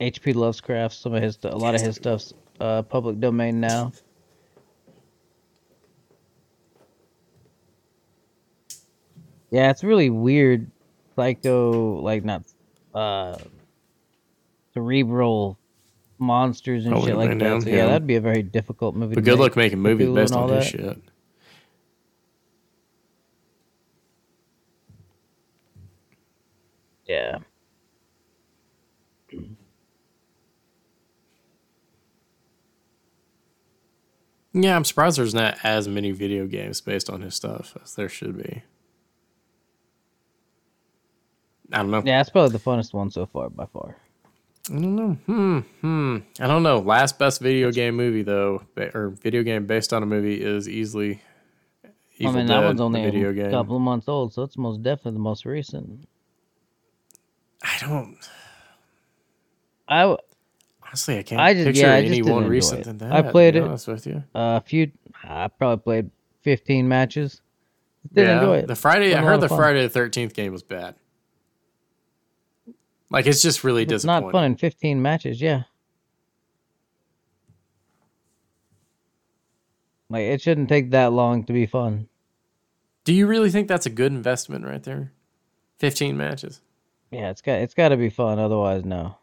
[0.00, 0.32] H.P.
[0.34, 0.94] Lovecraft.
[0.94, 3.90] Some of his, a lot of his stuff's uh public domain now.
[9.50, 10.70] Yeah, it's really weird.
[11.16, 12.42] Psycho, like not
[12.94, 13.36] uh
[14.72, 15.58] cerebral
[16.18, 17.62] monsters and Holy shit like that.
[17.62, 19.14] So yeah, that'd be a very difficult movie.
[19.14, 19.40] But good make.
[19.40, 20.70] luck making movies Cthulhu based on all his that.
[20.70, 21.02] shit.
[27.06, 27.38] Yeah.
[34.56, 38.08] Yeah, I'm surprised there's not as many video games based on his stuff as there
[38.08, 38.62] should be.
[41.72, 42.02] I don't know.
[42.04, 43.96] Yeah, it's probably the funnest one so far by far.
[44.70, 45.12] I don't know.
[45.26, 45.58] Hmm.
[45.80, 46.16] Hmm.
[46.40, 46.78] I don't know.
[46.78, 51.20] Last best video game movie though, or video game based on a movie is easily.
[52.16, 53.50] Evil I mean, Dead, that one's only video a game.
[53.50, 56.06] couple of months old, so it's most definitely the most recent.
[57.62, 58.16] I don't.
[59.88, 60.16] I
[60.86, 62.84] Honestly, I can't I just- picture yeah, I just any one recent it.
[62.84, 63.12] than that.
[63.12, 63.62] I played it.
[63.68, 64.22] With you.
[64.34, 64.92] a few.
[65.24, 66.10] I probably played
[66.42, 67.40] fifteen matches.
[68.12, 68.66] Didn't enjoy it.
[68.68, 69.58] The Friday, I heard the fun.
[69.58, 70.94] Friday the Thirteenth game was bad.
[73.10, 74.24] Like it's just really It's disappointing.
[74.26, 75.40] not fun in fifteen matches.
[75.40, 75.64] Yeah.
[80.10, 82.08] Like it shouldn't take that long to be fun.
[83.04, 85.12] Do you really think that's a good investment right there?
[85.78, 86.60] Fifteen matches.
[87.10, 88.38] Yeah, it's got it's got to be fun.
[88.38, 89.16] Otherwise, no.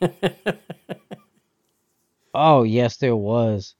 [2.34, 3.74] oh yes, there was.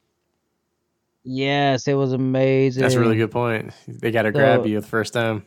[1.24, 2.82] Yes, it was amazing.
[2.82, 3.72] That's a really good point.
[3.86, 5.44] They got to grab you the first time.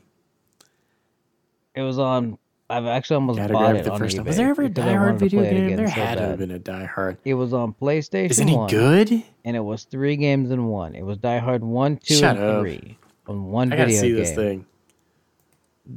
[1.76, 2.38] It was on.
[2.70, 4.26] I've actually almost Got to bought it the on first time.
[4.26, 5.76] eBay Was there ever a Die Hard video game?
[5.76, 7.18] There so had to have been a Die Hard.
[7.24, 8.32] It was on PlayStation.
[8.32, 9.24] Is any good?
[9.44, 10.96] And it was three games in one.
[10.96, 12.62] It was Die Hard one, two, Shut and up.
[12.62, 12.98] three
[13.28, 14.18] on one I gotta video see game.
[14.18, 14.66] this thing.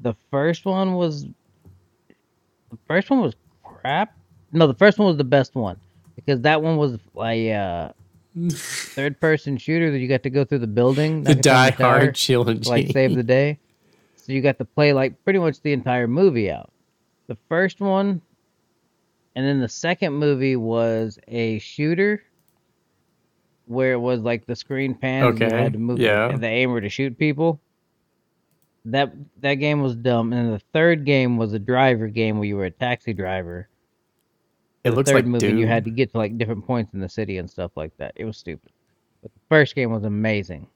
[0.03, 1.24] The first one was.
[1.24, 3.35] The first one was
[3.65, 4.15] crap.
[4.53, 5.78] No, the first one was the best one
[6.16, 7.93] because that one was a uh,
[8.51, 11.23] third-person shooter that you got to go through the building.
[11.23, 13.59] The Die Hard to, like save the day.
[14.28, 16.70] So you got to play like pretty much the entire movie out.
[17.28, 18.20] The first one,
[19.34, 22.22] and then the second movie was a shooter,
[23.64, 26.36] where it was like the screen pans and you had to move yeah.
[26.36, 27.59] the aimer to shoot people.
[28.84, 32.46] That that game was dumb, and then the third game was a driver game where
[32.46, 33.66] you were a taxi driver.
[34.84, 35.56] It the looks third like movie Doom.
[35.56, 38.12] you had to get to like different points in the city and stuff like that.
[38.16, 38.72] It was stupid.
[39.22, 40.66] But the first game was amazing.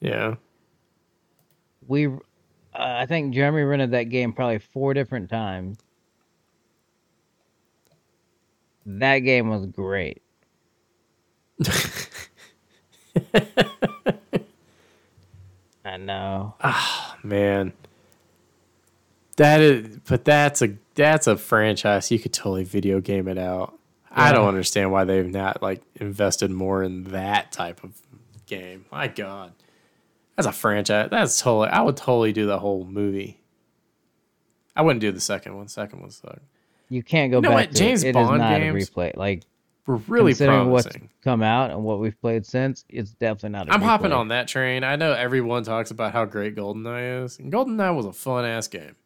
[0.00, 0.36] Yeah.
[1.86, 2.08] we
[2.78, 5.78] uh, I think Jeremy rented that game probably four different times.
[8.84, 10.22] That game was great.
[15.84, 16.54] I know.
[16.62, 17.72] Oh man.
[19.36, 23.78] That is but that's a that's a franchise you could totally video game it out.
[24.10, 28.00] I don't understand why they've not like invested more in that type of
[28.46, 28.86] game.
[28.90, 29.52] My god.
[30.36, 31.08] That's a franchise.
[31.10, 33.40] That's totally I would totally do the whole movie.
[34.74, 35.68] I wouldn't do the second one.
[35.68, 36.40] Second one sucked.
[36.88, 37.72] You can't go You know back what?
[37.72, 38.08] to James it.
[38.10, 39.16] It Bond not games- replay.
[39.16, 39.42] Like
[39.86, 41.10] we're really considering what's promising.
[41.22, 43.70] come out and what we've played since, it's definitely not.
[43.70, 44.82] i I'm hopping on that train.
[44.84, 47.38] I know everyone talks about how great GoldenEye is.
[47.38, 48.96] And GoldenEye was a fun ass game.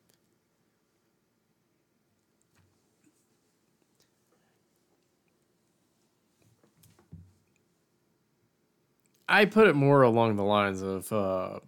[9.30, 11.10] I put it more along the lines of.
[11.12, 11.60] Uh,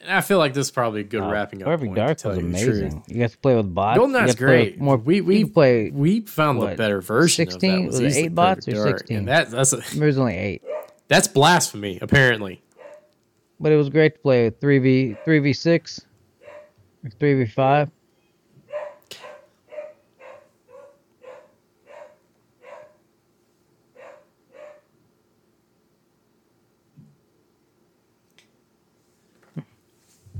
[0.00, 1.66] and I feel like this is probably a good wrapping up.
[1.66, 3.04] Perfect point, Dark was you amazing.
[3.06, 3.96] You guys play with bots.
[3.98, 4.80] you GoldenEye's got to play with great.
[4.80, 5.90] More we we play.
[5.90, 7.70] we found the better version 16?
[7.70, 7.86] of that.
[7.86, 9.16] Was it eight bots or 16?
[9.18, 10.62] And that that's a, There was only eight,
[11.08, 11.98] that's blasphemy.
[12.00, 12.62] Apparently,
[13.60, 16.00] but it was great to play three v three v six,
[17.18, 17.90] three v five.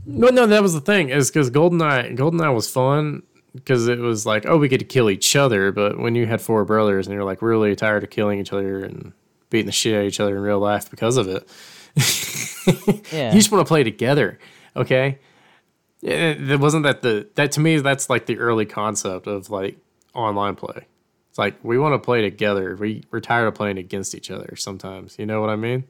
[0.06, 1.10] No, no, that was the thing.
[1.10, 3.22] Is because GoldenEye GoldenEye was fun
[3.55, 5.72] because it was like, oh, we get to kill each other.
[5.72, 8.85] But when you had four brothers and you're like really tired of killing each other
[8.85, 9.12] and
[9.51, 11.48] beating the shit out of each other in real life because of it,
[13.12, 13.32] Yeah.
[13.32, 14.39] you just want to play together.
[14.77, 15.18] Okay,
[16.05, 19.51] eh, it, it wasn't that the that to me that's like the early concept of
[19.51, 19.77] like
[20.14, 20.86] online play.
[21.31, 22.77] It's like we want to play together.
[22.77, 25.16] We we're tired of playing against each other sometimes.
[25.18, 25.85] You know what I mean?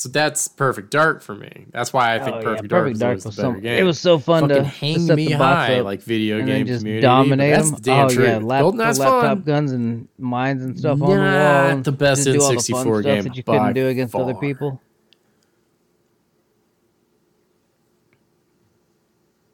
[0.00, 1.66] So that's Perfect Dark for me.
[1.72, 3.78] That's why I think Oh, yeah, Perfect Dark, Perfect was, Dark was so- game.
[3.80, 6.80] it was so fun to- Fucking to hang set me high like video game just
[6.80, 7.02] community.
[7.02, 7.70] dominate them.
[7.72, 8.26] the damn oh truth.
[8.26, 9.42] yeah, lap, the laptop fun.
[9.42, 11.18] guns and mines and stuff on the wall.
[11.18, 13.88] and the best just do all the N64 fun stuff game that you couldn't do
[13.88, 14.80] against other people.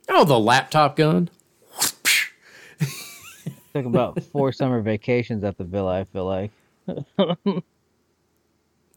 [0.08, 1.28] Oh, the laptop gun.
[3.74, 5.98] Took about four summer vacations at the villa.
[5.98, 6.52] I feel like.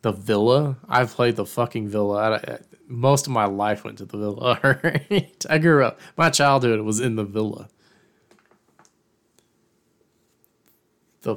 [0.02, 0.78] The villa.
[0.88, 2.32] I've played the fucking villa.
[2.32, 4.60] I, I- most of my life went to the villa.
[4.64, 5.46] All right.
[5.48, 6.00] I grew up.
[6.18, 7.70] My childhood was in the villa.
[11.22, 11.36] The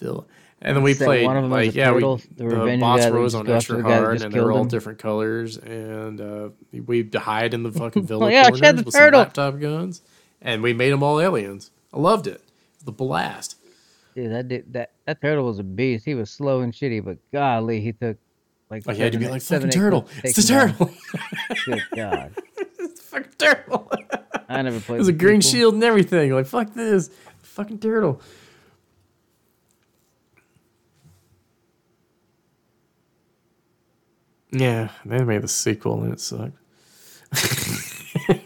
[0.00, 0.24] villa.
[0.62, 3.34] And then we played one of them like yeah, turtle, we, the the, boss rose
[3.34, 4.68] on extra the guy that hard, and they're all him.
[4.68, 5.58] different colors.
[5.58, 9.18] And uh, we hide in the fucking villa Oh, yeah, corners the with turtle.
[9.20, 10.00] some laptop guns,
[10.40, 11.70] and we made them all aliens.
[11.92, 12.40] I loved it.
[12.82, 13.56] The blast.
[14.14, 16.04] Dude, that did, that that turtle was a beast.
[16.04, 18.16] He was slow and shitty, but golly, he took
[18.70, 18.86] like.
[18.86, 20.08] Like you had to be like seven, fucking turtle.
[20.22, 20.76] It's the take him down.
[20.76, 20.94] turtle.
[21.66, 22.34] Good God,
[22.78, 23.90] it's the fucking turtle.
[24.48, 24.98] I never played.
[24.98, 25.50] There's a green people.
[25.50, 26.32] shield and everything.
[26.32, 27.10] Like fuck this,
[27.42, 28.20] fucking turtle.
[34.50, 36.56] Yeah, they made the sequel and it sucked.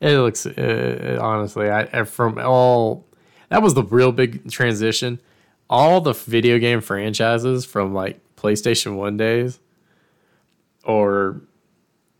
[0.00, 3.06] it looks uh, honestly, I- from all
[3.50, 5.20] that was the real big transition.
[5.68, 9.60] All the video game franchises from like PlayStation One days
[10.84, 11.42] or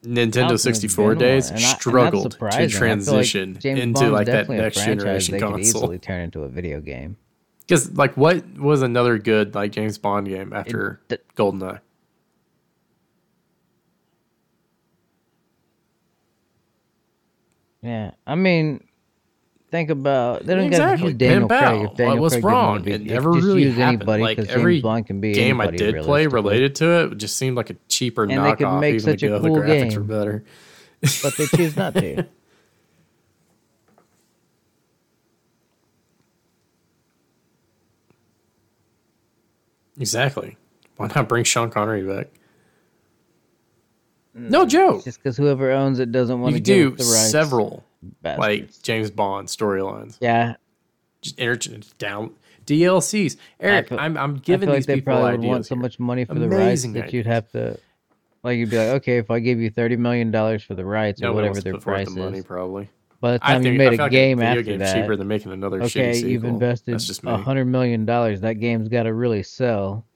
[0.05, 2.45] Nintendo 64 days and struggled to.
[2.45, 6.43] I like transition James into Bond's like that next generation they could easily turn into
[6.43, 7.17] a video game.
[7.61, 11.81] Because like, what was another good like James Bond game after d- GoldenEye?
[17.83, 18.85] Yeah, I mean,
[19.71, 21.13] think about they don't Exactly.
[21.13, 21.83] got Daniel Craig.
[21.91, 22.83] If Daniel What Craig wrong?
[22.83, 24.03] be- It never really use happened.
[24.03, 27.57] anybody Like every James can be game I did play related to it just seemed
[27.57, 28.59] like a cheaper they knockoff.
[28.59, 29.99] could make even such a cool the graphics game.
[30.01, 30.45] were better.
[31.23, 32.27] but they choose not to.
[39.99, 40.57] Exactly.
[40.97, 42.29] Why not bring Sean Connery back?
[44.35, 44.69] No mm.
[44.69, 45.05] joke.
[45.05, 47.31] Just because whoever owns it doesn't want You to do the rights.
[47.31, 47.85] several
[48.23, 48.39] bastards.
[48.41, 50.17] like James Bond storylines.
[50.21, 50.55] yeah,
[51.23, 52.35] Just enter down
[52.67, 53.37] DLCs.
[53.59, 55.75] Eric, feel- I'm I'm I giving feel like these they people probably would want so
[55.75, 55.83] here.
[55.83, 57.79] much money for the Amazing rights that you'd have to,
[58.43, 61.23] like, you'd be like, okay, if I give you thirty million dollars for the rights
[61.23, 62.89] or whatever their price the money, is, probably.
[63.21, 65.17] by the I time think you made I a like game video after that, cheaper
[65.17, 67.33] than making another okay, you've invested That's just me.
[67.33, 68.41] a hundred million dollars.
[68.43, 70.07] That game's got to really sell.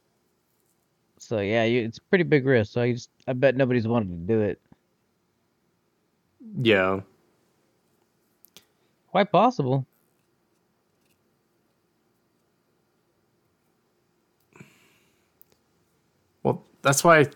[1.19, 2.73] So yeah, you, it's a pretty big risk.
[2.73, 4.61] So I just, I bet nobody's wanted to do it.
[6.61, 7.01] Yeah.
[9.15, 9.87] Quite possible.
[16.43, 17.27] Well, that's why.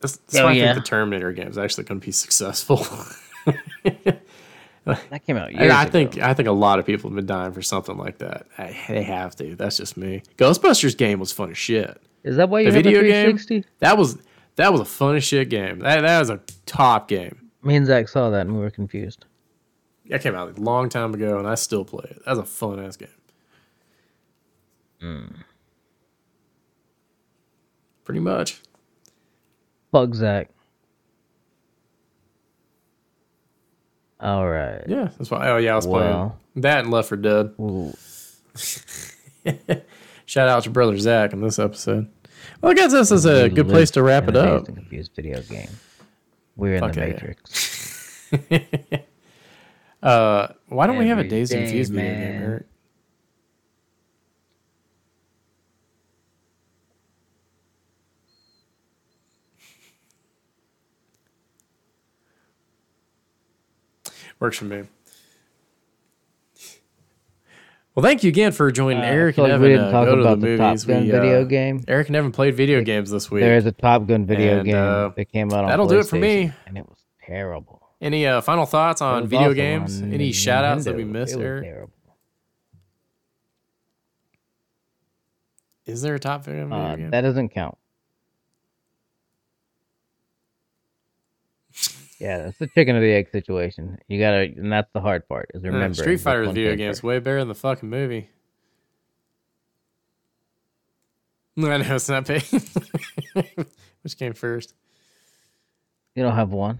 [0.00, 0.72] That's, that's Oh, why I yeah.
[0.74, 2.84] think the Terminator game is actually going to be successful.
[4.84, 5.92] That came out years I ago.
[5.92, 8.48] think I think a lot of people have been dying for something like that.
[8.58, 9.54] I, they have to.
[9.54, 10.24] That's just me.
[10.38, 12.02] Ghostbusters game was fun as shit.
[12.24, 13.64] Is that why you The video a game 360?
[13.78, 14.18] that was
[14.56, 15.78] that was a fun as shit game.
[15.78, 17.48] That that was a top game.
[17.62, 19.24] Me and Zach saw that and we were confused.
[20.12, 22.20] That came out a long time ago, and I still play it.
[22.26, 23.08] That's a fun ass game.
[25.00, 25.24] Hmm.
[28.04, 28.60] Pretty much.
[29.90, 30.50] Fuck Zach.
[34.20, 34.82] All right.
[34.86, 35.48] Yeah, that's why.
[35.48, 36.36] Oh yeah, I was Well.
[36.52, 37.54] playing that and Left 4 Dead.
[40.26, 42.10] Shout out to brother Zach in this episode.
[42.60, 44.66] Well, I guess this is a good place to wrap it in a up.
[44.66, 45.70] Confused video game.
[46.54, 47.00] We're in Fuck the.
[47.00, 48.30] Matrix.
[50.02, 52.42] Uh, why don't we have a Every Dazed and day, Confused video game, man.
[52.42, 52.66] Eric?
[64.40, 64.82] Works for me.
[67.94, 70.06] Well, thank you again for joining Uh, Eric and like Evan we didn't to talk
[70.06, 70.84] go to about the the Top movies.
[70.86, 71.84] Gun We, video uh, game.
[71.86, 73.42] Eric and Evan played video games this week.
[73.42, 76.00] There is a Top Gun video And, game uh, that came out on that'll do
[76.00, 76.50] it for me.
[76.66, 77.81] And it was terrible.
[78.02, 80.02] Any uh, final thoughts on video games?
[80.02, 81.64] on Any shout outs that we missed, Eric?
[81.64, 81.92] terrible.
[85.86, 87.10] Is there a top video, video Uh, game?
[87.10, 87.78] that doesn't count.
[92.18, 93.98] Yeah, that's the chicken or the egg situation.
[94.08, 95.94] You gotta, and that's the hard part is Uh, remember.
[95.94, 98.28] Street Fighter video games way better than the fucking movie.
[101.56, 102.42] I know it's not paid.
[104.02, 104.74] Which came first?
[106.14, 106.78] You don't have one.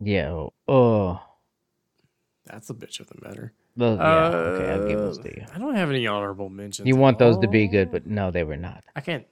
[0.00, 0.46] Yeah.
[0.68, 1.20] Oh.
[2.44, 3.52] That's a bitch of the matter.
[3.76, 4.26] Those, yeah.
[4.28, 5.46] Okay, I'll give those Uh, to you.
[5.54, 6.86] I don't have any honorable mentions.
[6.88, 8.84] You want those to be good, but no, they were not.
[8.94, 9.26] I can't.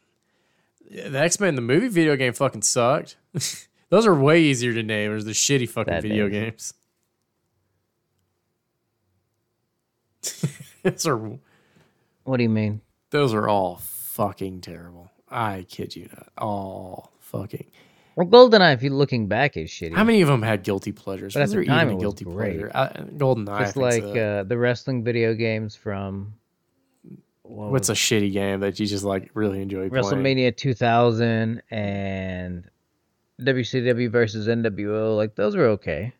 [0.90, 3.16] The X Men, the movie video game, fucking sucked.
[3.88, 5.10] those are way easier to name.
[5.10, 6.32] There's the shitty fucking That video is.
[6.32, 6.74] games.
[10.82, 11.16] those are
[12.24, 12.80] What do you mean?
[13.10, 15.10] those are all fucking terrible.
[15.30, 16.28] I kid you not.
[16.38, 17.66] All fucking.
[18.16, 19.94] Well, GoldenEye, if you're looking back, is shitty.
[19.94, 21.34] How many of them had guilty pleasures?
[21.34, 22.70] But Was at there the time, even a guilty pleasure?
[22.74, 23.58] Uh, GoldenEye.
[23.58, 26.34] Just like uh, the wrestling video games from
[27.42, 30.04] what What's a shitty game that you just like really enjoy playing?
[30.04, 32.70] WrestleMania 2000 and
[33.40, 35.16] WCW versus NWO.
[35.16, 36.12] Like those were okay,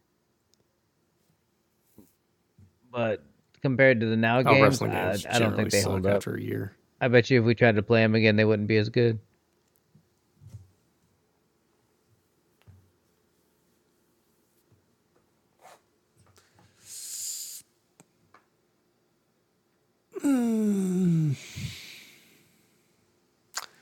[2.90, 3.22] but
[3.62, 6.16] compared to the now Oh, games, I, games I don't think they hold up.
[6.16, 6.76] after a year.
[7.00, 9.18] I bet you if we tried to play them again, they wouldn't be as good.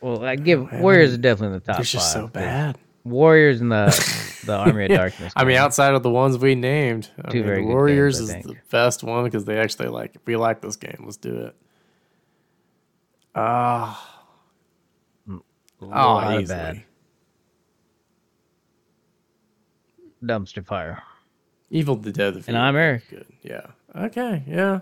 [0.02, 2.78] Well, I give Warriors are definitely in the top It's just so bad.
[3.04, 3.86] Warriors and the
[4.46, 5.32] the Army of Darkness.
[5.34, 8.44] I mean, outside of the ones we named, I Two mean, very the Warriors games,
[8.44, 11.02] is the best one because they actually like we like this game.
[11.04, 11.56] Let's do it.
[13.34, 14.22] Ah,
[15.28, 15.40] A
[15.80, 16.58] oh, easily.
[16.58, 16.84] bad
[20.24, 21.02] dumpster fire.
[21.70, 22.42] Evil the Dead.
[22.46, 22.76] And I'm.
[22.76, 23.08] Eric.
[23.10, 23.26] Good.
[23.42, 23.66] Yeah.
[23.94, 24.42] Okay.
[24.46, 24.80] Yeah.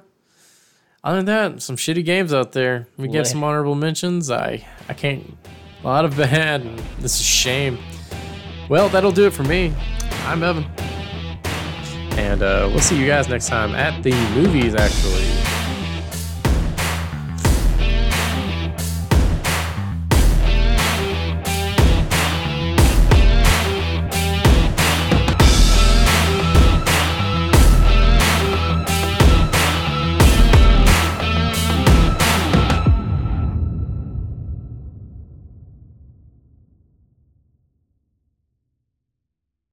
[1.03, 2.87] Other than that, some shitty games out there.
[2.99, 4.31] We get some honorable mentions.
[4.31, 5.37] I I can't.
[5.83, 6.61] A lot of bad.
[6.61, 7.79] And this is a shame.
[8.69, 9.75] Well, that'll do it for me.
[10.25, 10.65] I'm Evan.
[12.19, 15.40] And uh, we'll see you guys next time at the movies, actually.